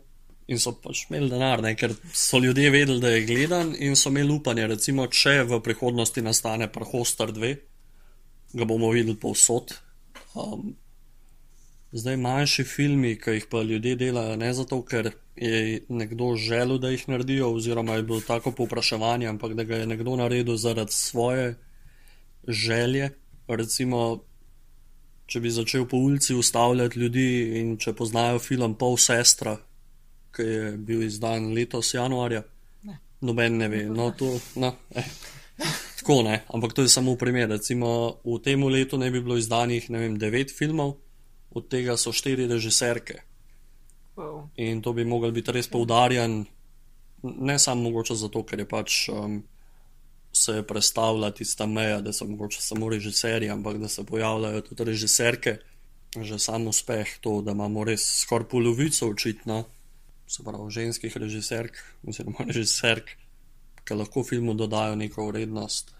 In 0.51 0.59
so 0.59 0.73
pač 0.75 1.05
imeli 1.07 1.29
denar, 1.31 1.61
ne? 1.63 1.71
ker 1.79 1.93
so 2.13 2.41
ljudje 2.43 2.69
vedeli, 2.69 2.99
da 2.99 3.13
je 3.13 3.25
gledan 3.25 3.71
in 3.79 3.95
so 3.95 4.11
imeli 4.11 4.33
upanje, 4.35 4.67
recimo, 4.67 5.07
če 5.07 5.45
v 5.47 5.61
prihodnosti 5.63 6.21
nastane 6.21 6.67
Prhostar 6.67 7.31
2, 7.31 7.55
ga 8.59 8.67
bomo 8.67 8.91
videli 8.91 9.15
povsod. 9.15 9.71
Um, 10.35 10.73
Zdaj 11.91 12.17
manjši 12.17 12.63
filmi, 12.63 13.17
ki 13.19 13.33
jih 13.35 13.45
pa 13.51 13.61
ljudje 13.67 13.95
delajo, 13.99 14.35
ne 14.39 14.53
zato, 14.53 14.77
ker 14.87 15.09
je 15.35 15.81
nekdo 15.89 16.35
želel, 16.39 16.77
da 16.79 16.89
jih 16.89 17.03
naredijo, 17.09 17.49
oziroma 17.55 17.97
je 17.99 18.03
bilo 18.03 18.21
tako 18.21 18.51
povpraševanje, 18.51 19.27
ampak 19.27 19.53
da 19.53 19.63
ga 19.63 19.75
je 19.75 19.87
nekdo 19.87 20.15
naredil 20.15 20.55
zaradi 20.55 20.91
svoje 20.91 21.55
želje. 22.47 23.09
Recimo, 23.47 24.23
če 25.25 25.39
bi 25.39 25.51
začel 25.51 25.85
po 25.85 25.97
ulici 25.97 26.35
ustavljati 26.35 26.99
ljudi 26.99 27.27
in 27.59 27.75
če 27.77 27.93
poznajo 27.93 28.39
film 28.39 28.77
Pol 28.79 28.95
Sestra, 28.97 29.57
ki 30.31 30.47
je 30.47 30.71
bil 30.77 31.03
izdan 31.03 31.51
letos 31.53 31.93
januarja, 31.93 32.45
ne. 32.87 32.99
noben 33.19 33.57
ne 33.57 33.67
ve. 33.67 33.85
No, 33.91 34.13
to, 34.15 34.37
no, 34.55 34.75
eh. 34.95 35.11
Tako 35.99 36.21
ne, 36.23 36.39
ampak 36.53 36.73
to 36.73 36.81
je 36.81 36.89
samo 36.89 37.19
primer. 37.19 37.49
Recimo, 37.49 38.21
v 38.23 38.39
tem 38.39 38.63
letu 38.63 38.97
ne 38.97 39.11
bi 39.11 39.19
bilo 39.21 39.35
izdanih, 39.37 39.91
vem, 39.91 40.15
devet 40.17 40.55
filmov 40.55 40.95
od 41.51 41.67
tega 41.67 41.97
so 41.97 42.13
štiri 42.15 42.47
režiserke. 42.47 43.21
Wow. 44.15 44.47
In 44.55 44.81
to 44.81 44.93
bi 44.93 45.05
mogel 45.05 45.31
biti 45.31 45.51
res 45.51 45.67
poudarjen, 45.71 46.45
ne 47.23 47.59
samo 47.59 47.89
mogoče 47.89 48.15
zato, 48.15 48.43
ker 48.43 48.63
je 48.63 48.67
pač 48.67 49.07
um, 49.11 49.41
se 50.33 50.63
predstavlja 50.67 51.31
tista 51.35 51.67
meja, 51.67 52.01
da 52.01 52.13
so 52.13 52.25
mogoče 52.27 52.61
samo 52.61 52.89
režiserji, 52.89 53.49
ampak 53.49 53.77
da 53.77 53.87
se 53.87 54.05
pojavljajo 54.05 54.61
tudi 54.61 54.83
režiserke. 54.83 55.57
Že 56.11 56.39
sam 56.43 56.67
uspeh 56.67 57.07
to, 57.23 57.39
da 57.41 57.55
imamo 57.55 57.85
res 57.87 58.03
skoraj 58.23 58.49
polovico 58.51 59.07
očitno, 59.07 59.63
se 60.27 60.43
pravi, 60.43 60.71
ženskih 60.71 61.17
režiserk, 61.17 61.77
oziroma 62.03 62.43
režiserk, 62.47 63.15
ki 63.87 63.95
lahko 63.95 64.23
filmu 64.23 64.53
dodajo 64.53 64.95
neko 64.99 65.29
vrednost. 65.29 65.93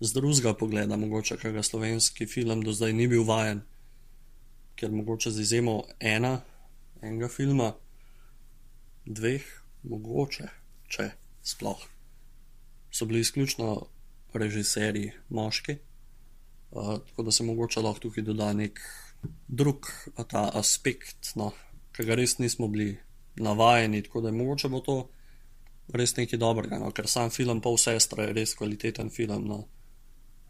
Z 0.00 0.12
drugega 0.12 0.52
pogleda, 0.52 0.96
mogoče, 1.00 1.38
kaj 1.40 1.52
ga 1.52 1.62
slovenski 1.64 2.26
film 2.26 2.60
do 2.60 2.76
zdaj 2.76 2.92
ni 2.92 3.08
bil 3.08 3.24
vajen 3.24 3.62
ker 4.82 4.90
mogoče 4.90 5.30
z 5.30 5.44
izjemo 5.44 5.76
ena, 6.00 6.40
enega 7.02 7.28
filma, 7.30 7.68
dveh, 9.06 9.44
mogoče, 9.86 10.48
če 10.90 11.06
sploh. 11.46 11.84
So 12.90 13.06
bili 13.06 13.20
izključno 13.22 13.76
režiserji 14.34 15.12
moški, 15.30 15.76
uh, 16.72 16.96
tako 17.06 17.22
da 17.22 17.30
se 17.30 17.46
mogoče 17.46 17.84
lahko 17.86 18.08
tukaj 18.08 18.26
doda 18.26 18.50
nek 18.58 18.82
drug 19.46 19.86
ta 20.26 20.48
aspekt, 20.58 21.36
no, 21.38 21.52
ki 21.94 22.08
ga 22.08 22.18
res 22.18 22.40
nismo 22.42 22.66
bili 22.68 22.96
navajeni, 23.38 24.02
tako 24.02 24.24
da 24.26 24.32
je 24.32 24.40
mogoče 24.40 24.68
bo 24.68 24.82
to 24.82 24.96
res 25.94 26.16
nekaj 26.16 26.42
dobrega, 26.42 26.82
no, 26.82 26.90
ker 26.90 27.06
sam 27.06 27.30
film 27.30 27.62
Pol 27.62 27.78
sestra 27.78 28.26
je 28.26 28.34
res 28.34 28.58
kvaliteten 28.58 29.14
film. 29.14 29.46
No. 29.46 29.62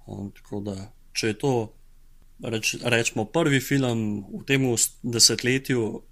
Um, 0.06 0.32
tako 0.32 0.64
da, 0.64 0.76
če 1.12 1.34
je 1.34 1.38
to, 1.44 1.54
reč, 2.42 2.76
rečemo, 2.82 3.24
prvi 3.24 3.60
film 3.60 4.24
v 4.28 4.44
tem 4.46 4.66
desetletju, 5.02 6.02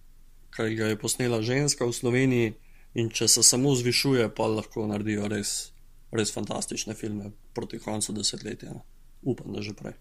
ki 0.54 0.74
ga 0.74 0.90
je 0.90 0.98
posnela 0.98 1.42
ženska 1.42 1.86
v 1.86 1.94
Sloveniji, 1.94 2.54
in 2.94 3.10
če 3.10 3.28
se 3.28 3.42
samo 3.46 3.74
zvišuje, 3.74 4.28
pa 4.34 4.48
lahko 4.50 4.86
naredijo 4.90 5.28
res, 5.30 5.72
res 6.10 6.32
fantastične 6.34 6.96
filme 6.98 7.30
proti 7.54 7.78
koncu 7.78 8.14
desetletja. 8.16 8.74
No. 8.74 8.82
Upam, 9.22 9.52
da 9.54 9.62
že 9.62 9.76
prej. 9.78 9.94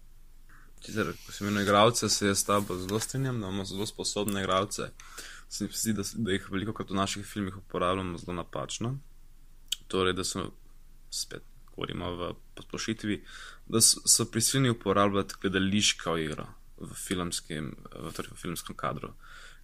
Čizer, 0.80 1.12
ko 1.26 1.32
sem 1.32 1.50
imel 1.50 1.66
igralce, 1.66 2.08
se 2.08 2.30
jaz 2.30 2.40
s 2.40 2.48
tabo 2.48 2.78
zelo 2.80 3.00
strinjam, 3.00 3.40
da 3.40 3.48
imamo 3.48 3.66
zelo 3.68 3.86
sposobne 3.86 4.40
igralce. 4.40 4.90
Se 5.50 5.66
mi 5.66 5.76
zdi, 5.76 5.92
da, 5.92 6.06
da 6.14 6.32
jih 6.32 6.46
veliko 6.50 6.72
krat 6.72 6.90
v 6.90 6.96
naših 6.96 7.26
filmih 7.26 7.56
uporabljamo 7.58 8.18
zelo 8.18 8.38
napačno. 8.38 8.94
Torej, 9.92 10.16
da 10.16 10.24
so 10.24 10.48
spet, 11.10 11.44
govorimo 11.74 12.10
v 12.16 12.32
posplošitvi, 12.56 13.20
da 13.70 13.80
so, 13.80 14.24
prisiljeni 14.32 14.70
uporabljati 14.70 15.34
gledališko 15.40 16.16
igro 16.18 16.46
v 16.80 16.94
filmskem, 16.94 17.74
v, 17.94 18.12
torej 18.16 18.32
v 18.32 18.40
filmskem 18.40 18.76
kadru, 18.76 19.12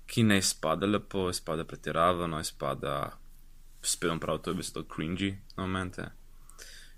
ki 0.06 0.22
ne 0.22 0.38
izpada 0.38 0.86
lepo, 0.86 1.30
izpada 1.30 1.64
pretiravano, 1.64 2.40
izpada, 2.40 3.16
spet 3.82 4.10
vam 4.10 4.20
prav, 4.20 4.38
to 4.38 4.50
je 4.50 4.60
bistvo 4.60 4.84
cringy 4.94 5.32
na 5.56 5.66
momente. 5.66 6.08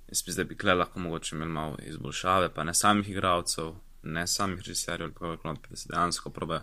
Jaz 0.09 0.23
mislim, 0.27 0.37
da 0.37 0.49
bi 0.49 0.57
kle 0.57 0.75
lahko 0.75 1.01
mogoče 1.01 1.37
imeli 1.37 1.51
malo 1.53 1.77
izboljšave, 1.83 2.53
pa 2.55 2.65
ne 2.65 2.75
samih 2.75 3.09
igralcev, 3.09 3.75
ne 4.03 4.27
samih 4.27 4.59
režiserjev, 4.59 5.13
ampak 5.45 5.71
da 5.71 5.77
se 5.77 5.89
dejansko 5.93 6.31
probe 6.31 6.61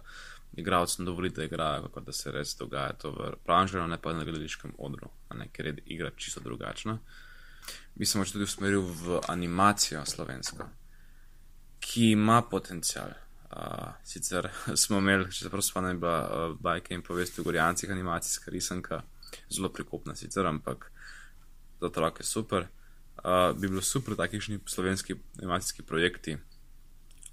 igralcem 0.54 1.06
dovoliti, 1.06 1.36
da 1.36 1.44
igrajo, 1.44 1.82
kako 1.82 2.00
da 2.00 2.12
se 2.12 2.32
res 2.32 2.56
dogaja 2.58 2.94
to 2.94 3.12
v 3.12 3.34
pravžnju, 3.46 3.88
ne 3.88 4.02
pa 4.02 4.14
na 4.14 4.24
gledališkem 4.24 4.74
odru, 4.78 5.10
ker 5.52 5.66
je 5.66 5.76
igra 5.86 6.12
čisto 6.18 6.40
drugačna. 6.40 7.00
Bi 7.96 8.06
se 8.06 8.18
moč 8.20 8.32
tudi 8.32 8.44
usmeril 8.44 8.82
v 8.82 9.20
animacijo 9.28 10.06
slovensko, 10.06 10.68
ki 11.80 12.12
ima 12.12 12.42
potencial. 12.42 13.14
Uh, 13.56 13.94
sicer 14.04 14.50
smo 14.82 15.00
imeli, 15.00 15.30
če 15.32 15.46
se 15.46 15.52
prav 15.54 15.64
spomnim, 15.64 16.02
uh, 16.04 16.56
bajke 16.60 16.96
in 16.96 17.04
povesti 17.06 17.42
o 17.42 17.46
Gorjancih, 17.46 17.92
animacijska 17.92 18.52
risanka, 18.52 19.04
zelo 19.50 19.70
prikopna 19.72 20.16
sicer, 20.16 20.46
ampak 20.46 20.90
za 21.80 21.88
otroke 21.88 22.24
super. 22.24 22.68
Uh, 23.24 23.54
bi 23.56 23.70
bilo 23.70 23.82
super, 23.82 24.18
takšni 24.20 24.60
slovenski 24.68 25.16
animacijski 25.38 25.86
projekti, 25.88 26.36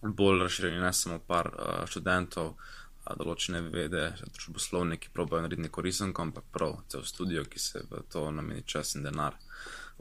bolj 0.03 0.45
razširjeni, 0.45 0.81
ne 0.85 0.93
samo 0.93 1.19
par 1.19 1.51
uh, 1.51 1.83
študentov, 1.91 2.55
uh, 2.55 2.83
določene 3.19 3.63
vede, 3.73 4.05
družboslovne, 4.37 4.99
ki 5.01 5.11
probajo 5.15 5.43
narediti 5.43 5.67
neko 5.67 5.83
risanko, 5.83 6.23
ampak 6.23 6.47
prav 6.55 6.79
cel 6.93 7.03
studio, 7.07 7.45
ki 7.45 7.59
se 7.59 7.83
v 7.91 8.03
to 8.13 8.29
nameni 8.31 8.63
čas 8.67 8.95
in 8.95 9.07
denar. 9.07 9.39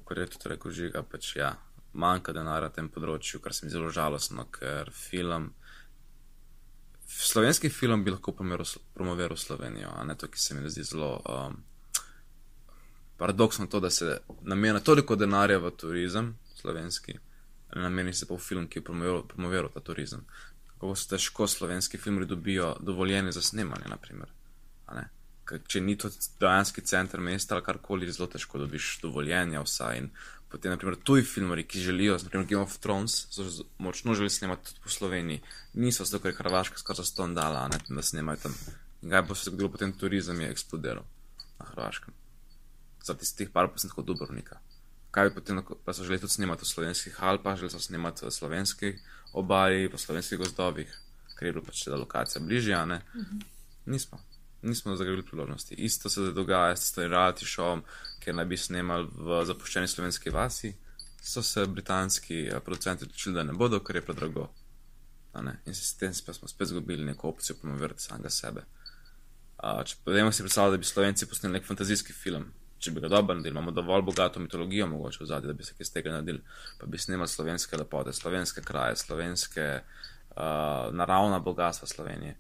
Kar 0.08 0.20
je 0.20 0.28
tudi 0.34 0.50
rekel 0.52 0.72
žiga, 0.76 1.04
pač 1.08 1.36
ja, 1.38 1.54
manjka 1.94 2.34
denarja 2.36 2.68
na 2.68 2.76
tem 2.76 2.89
področju, 2.92 3.39
kar 3.44 3.56
se 3.56 3.66
mi 3.66 3.72
zelo 3.72 3.92
žalostno, 3.92 4.48
ker 4.52 4.92
film. 4.96 5.52
Slovenski 7.12 7.70
film 7.72 8.04
bi 8.04 8.12
lahko 8.12 8.34
promoviral 8.36 9.38
Slovenijo, 9.38 9.92
a 9.96 10.04
ne 10.08 10.16
to, 10.16 10.28
ki 10.32 10.39
se 10.39 10.56
mi 10.56 10.70
zdi 10.72 10.84
zelo 10.88 11.12
um, 11.20 11.58
paradoksno, 13.20 13.68
to, 13.68 13.80
da 13.84 13.89
se 13.92 14.18
namenja 14.42 14.80
toliko 14.80 15.16
denarja 15.20 15.60
v 15.60 15.74
turizem, 15.76 16.32
slovenski, 16.56 17.18
nameni 17.76 18.14
se 18.14 18.28
pa 18.28 18.36
v 18.36 18.44
film, 18.44 18.68
ki 18.68 18.80
je 18.80 18.88
promoviral, 18.88 19.26
promoviral 19.28 19.72
ta 19.74 19.84
turizem. 19.84 20.24
Kako 20.74 20.96
se 20.96 21.10
težko 21.12 21.48
slovenski 21.48 22.00
filmi 22.00 22.26
dobijo 22.26 22.76
dovoljenje 22.80 23.32
za 23.32 23.42
snemanje, 23.42 23.92
naprimer. 23.92 24.32
Če 25.68 25.82
ni 25.82 25.98
to 26.00 26.10
dejanski 26.39 26.84
center 26.88 27.20
mesta 27.20 27.56
ali 27.56 27.66
karkoli, 27.66 28.12
zelo 28.12 28.30
težko 28.32 28.62
dobiš 28.62 29.00
dovoljenja 29.02 29.64
vsaj. 29.66 29.98
In 30.00 30.10
potem, 30.52 30.72
naprimer, 30.72 30.96
tuji 31.04 31.26
filmari, 31.28 31.66
ki 31.68 31.84
želijo, 31.84 32.18
naprimer 32.24 32.48
Game 32.48 32.64
of 32.64 32.78
Thrones, 32.84 33.26
so 33.32 33.66
močno 33.78 34.16
želeli 34.16 34.30
snemati 34.30 34.70
tudi 34.70 34.84
po 34.84 34.89
Sloveniji, 34.89 35.44
niso 35.74 36.06
zato, 36.06 36.24
ker 36.24 36.32
je 36.32 36.39
Hrvaška 36.39 36.80
skoraj 36.80 37.08
ston 37.08 37.36
dala, 37.36 37.68
ne, 37.72 37.80
da 37.89 38.04
snemajo 38.04 38.44
tam. 38.48 38.58
In 39.02 39.12
kaj 39.12 39.28
bo 39.28 39.36
se 39.36 39.50
zgodilo, 39.50 39.72
potem 39.72 39.94
turizem 39.94 40.42
je 40.42 40.52
eksplodiral 40.52 41.08
na 41.60 41.72
Hrvaškem. 41.72 42.14
Za 43.04 43.18
tistih 43.18 43.50
par 43.50 43.72
procent 43.72 43.96
kot 43.96 44.06
Dubrovnika 44.06 44.62
kaj 45.12 45.30
bi 45.30 45.36
potem, 45.36 45.62
pa 45.86 45.94
so 45.94 46.04
želeli 46.04 46.22
tudi 46.22 46.34
snemati 46.34 46.64
v 46.64 46.68
slovenskih 46.68 47.24
Alpah, 47.24 47.56
želeli 47.56 47.72
so 47.72 47.80
snemati 47.80 48.26
v 48.26 48.32
slovenskih 48.32 49.02
obali, 49.34 49.89
po 49.92 49.98
slovenskih 49.98 50.39
gozdovih, 50.39 51.00
ker 51.36 51.48
je 51.48 51.54
bila 51.54 51.66
pač 51.66 51.84
ta 51.84 51.96
lokacija 51.96 52.42
bližja, 52.46 52.86
ne? 52.86 53.02
Mhm. 53.16 53.39
Nismo. 53.86 54.20
Nismo 54.62 54.95
zagrebili 54.95 55.26
priložnosti. 55.26 55.76
Isto 55.76 56.09
se 56.09 56.32
dogaja 56.32 56.76
s 56.76 56.91
tem 56.93 57.09
reality 57.09 57.45
showom, 57.45 57.82
ker 58.20 58.36
naj 58.36 58.45
bi 58.45 58.57
snimali 58.57 59.07
v 59.12 59.41
zapuščeni 59.45 59.88
slovenski 59.88 60.30
vasi, 60.30 60.76
so 61.22 61.41
se 61.41 61.66
britanski 61.66 62.47
eh, 62.47 62.59
producenti 62.59 63.05
odločili, 63.05 63.36
da 63.36 63.43
ne 63.43 63.53
bodo, 63.53 63.80
ker 63.80 63.95
je 63.95 64.05
predrago. 64.05 64.49
In 65.66 65.74
s 65.74 65.95
tem 65.97 66.12
pa 66.26 66.34
smo 66.34 66.47
spet 66.47 66.68
izgubili 66.68 67.05
neko 67.05 67.30
opcijo 67.30 67.55
promovirati 67.62 68.03
samega 68.03 68.30
sebe. 68.30 68.66
Uh, 69.64 69.84
če 69.86 69.95
pa 70.03 70.32
si 70.32 70.43
predstavljati, 70.43 70.74
da 70.74 70.78
bi 70.78 70.86
slovenci 70.86 71.28
posneli 71.30 71.53
nek 71.53 71.68
fantazijski 71.68 72.14
film, 72.14 72.47
če 72.80 72.91
bi 72.91 73.01
ga 73.03 73.07
dobro 73.07 73.36
naredili, 73.36 73.53
imamo 73.53 73.72
dovolj 73.72 74.01
bogato 74.01 74.39
mitologijo, 74.41 74.88
mogoče 74.89 75.24
v 75.24 75.28
zadnji, 75.30 75.47
da 75.47 75.53
bi 75.53 75.64
se 75.64 75.76
kaj 75.78 75.86
z 75.86 75.93
tega 75.93 76.16
naredili, 76.16 76.41
pa 76.80 76.89
bi 76.89 76.97
snimali 76.97 77.30
slovenske 77.30 77.78
lepote, 77.78 78.14
slovenske 78.14 78.64
kraje, 78.66 78.95
slovenske 78.97 79.68
uh, 79.80 80.89
naravna 80.97 81.39
bogatstva 81.39 81.88
Slovenije. 81.88 82.36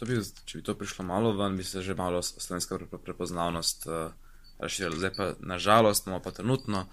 Bi, 0.00 0.18
če 0.44 0.58
bi 0.58 0.64
to 0.66 0.74
prišlo 0.74 1.04
malo 1.06 1.32
ven, 1.38 1.56
bi 1.56 1.64
se 1.64 1.82
že 1.82 1.94
malo 1.94 2.22
slovenska 2.22 2.78
prepoznavnost 3.04 3.86
uh, 3.86 4.12
razširila. 4.58 4.96
Zdaj 4.96 5.12
pa 5.16 5.32
nažalost 5.40 6.06
imamo 6.06 6.22
pa 6.22 6.30
trenutno. 6.30 6.86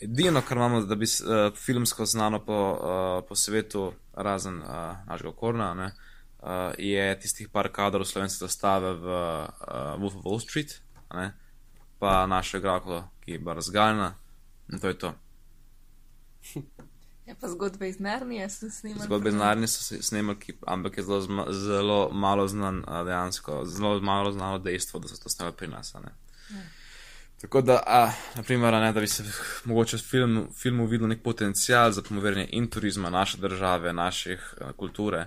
Edino, 0.00 0.42
kar 0.42 0.56
imamo, 0.56 0.80
da 0.80 0.94
bi 0.94 1.04
uh, 1.04 1.56
filmsko 1.56 2.06
znano 2.06 2.44
po, 2.44 2.58
uh, 2.72 3.28
po 3.28 3.34
svetu, 3.34 3.92
razen 4.14 4.62
uh, 4.62 4.68
našega 5.08 5.32
korna, 5.32 5.74
ne, 5.74 5.90
uh, 6.42 6.48
je 6.78 7.20
tistih 7.20 7.48
par 7.48 7.72
kadrov 7.72 8.04
slovenske 8.04 8.44
zastave 8.44 8.92
v 8.92 9.06
uh, 9.08 9.96
Wolf 10.00 10.16
of 10.16 10.24
Wall 10.24 10.40
Street. 10.40 10.80
Ne, 11.14 11.32
pa 11.98 12.26
naša 12.26 12.58
igralka, 12.58 13.08
ki 13.24 13.32
je 13.32 13.38
bila 13.38 13.54
razgaljena. 13.54 14.14
In 14.72 14.78
to 14.78 14.88
je 14.88 14.98
to. 14.98 15.14
Ja, 17.26 17.34
pa 17.40 17.48
zgodbe 17.48 17.88
iz 17.88 18.00
Narnije 18.00 18.50
so 18.50 18.70
snimali. 18.70 19.04
Zgodbe 19.04 19.28
iz 19.28 19.34
Narnije 19.34 19.68
so 19.68 20.02
snimali, 20.02 20.38
ampak 20.66 20.98
je 20.98 21.04
zelo, 21.04 21.46
zelo 21.52 22.10
malo 22.12 22.48
znan, 22.48 22.84
dejansko, 23.04 23.64
zelo 23.64 24.00
malo 24.00 24.32
znano 24.32 24.58
dejstvo, 24.58 25.00
da 25.00 25.08
so 25.08 25.22
to 25.22 25.28
snimali 25.28 25.56
pri 25.56 25.68
nas. 25.68 25.94
Ja. 25.94 26.00
Tako 27.40 27.60
da, 27.60 27.82
a, 27.86 28.12
naprimer, 28.34 28.74
ne, 28.74 28.92
da 28.92 29.00
bi 29.00 29.06
se 29.06 29.24
mogoče 29.64 29.96
v 29.96 30.00
film, 30.00 30.46
filmu 30.54 30.86
videl 30.86 31.08
nek 31.08 31.22
potencial 31.22 31.92
za 31.92 32.02
pomoverjanje 32.02 32.48
in 32.52 32.70
turizma 32.70 33.10
naše 33.10 33.38
države, 33.38 33.92
naših 33.92 34.54
a, 34.60 34.72
kulture, 34.72 35.26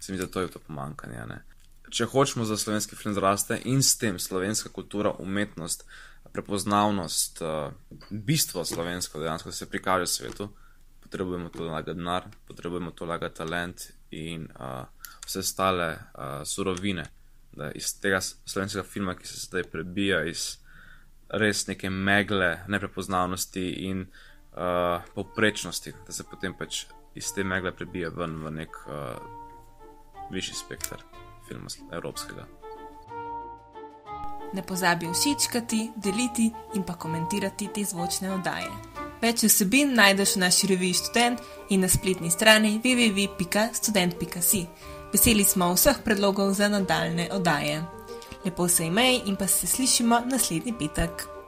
se 0.00 0.12
mi 0.12 0.18
zdi, 0.18 0.26
da 0.26 0.32
to 0.32 0.40
je 0.40 0.48
to 0.48 0.58
pomankanje. 0.58 1.26
Ne 1.26 1.50
če 1.90 2.06
hočemo 2.06 2.44
za 2.46 2.56
slovenski 2.56 2.96
film 2.96 3.14
zrasti 3.14 3.58
in 3.64 3.82
s 3.82 3.98
tem 3.98 4.18
slovenska 4.18 4.70
kultura, 4.72 5.12
umetnost, 5.18 5.84
prepoznavnost, 6.32 7.42
uh, 7.42 7.72
bistvo 8.10 8.64
slovensko 8.64 9.20
dejansko 9.20 9.52
se 9.52 9.66
prikaže 9.66 10.06
v 10.06 10.12
svetu, 10.14 10.48
potrebujemo 11.10 11.48
to 11.50 11.64
laga 11.66 11.92
denar, 11.92 12.28
potrebujemo 12.46 12.90
to 12.90 13.04
laga 13.04 13.28
talent 13.28 13.90
in 14.10 14.46
uh, 14.54 14.86
vse 15.26 15.42
stale 15.42 15.90
uh, 15.92 16.46
surovine, 16.46 17.04
da 17.52 17.72
iz 17.74 17.90
tega 18.00 18.20
slovenskega 18.22 18.84
filma, 18.86 19.16
ki 19.18 19.26
se 19.26 19.40
zdaj 19.46 19.66
prebija 19.72 20.22
iz 20.30 20.60
res 21.28 21.66
neke 21.66 21.90
megle, 21.90 22.60
neprepoznavnosti 22.68 23.66
in 23.90 24.06
uh, 24.06 25.02
poprečnosti, 25.14 25.92
da 26.06 26.12
se 26.12 26.24
potem 26.30 26.54
pač 26.54 26.84
iz 27.14 27.32
te 27.34 27.44
megle 27.44 27.74
prebija 27.74 28.12
ven 28.14 28.38
v 28.44 28.54
nek 28.60 28.78
uh, 28.86 29.18
višji 30.30 30.62
spektr 30.62 31.02
filma 31.48 31.74
evropskega. 31.90 32.46
Ne 34.54 34.62
pozabi 34.66 35.10
všečkati, 35.10 35.90
deliti 35.96 36.50
in 36.74 36.86
pa 36.86 36.94
komentirati 36.94 37.70
te 37.74 37.84
zvočne 37.84 38.34
oddaje. 38.34 38.89
Več 39.20 39.44
vsebin 39.44 39.94
najdeš 39.94 40.36
v 40.36 40.40
naši 40.40 40.66
reviji 40.66 40.94
Student 40.94 41.42
in 41.68 41.80
na 41.84 41.88
spletni 41.88 42.30
strani 42.30 42.80
www.student.si. 42.84 44.66
Veseli 45.12 45.44
smo 45.44 45.72
vseh 45.74 45.98
predlogov 46.04 46.54
za 46.54 46.68
nadaljne 46.68 47.28
oddaje. 47.32 47.82
Lepo 48.44 48.68
se 48.68 48.86
imej 48.86 49.20
in 49.26 49.36
pa 49.36 49.46
se 49.46 49.66
slišimo 49.66 50.22
naslednji 50.26 50.72
petek. 50.78 51.39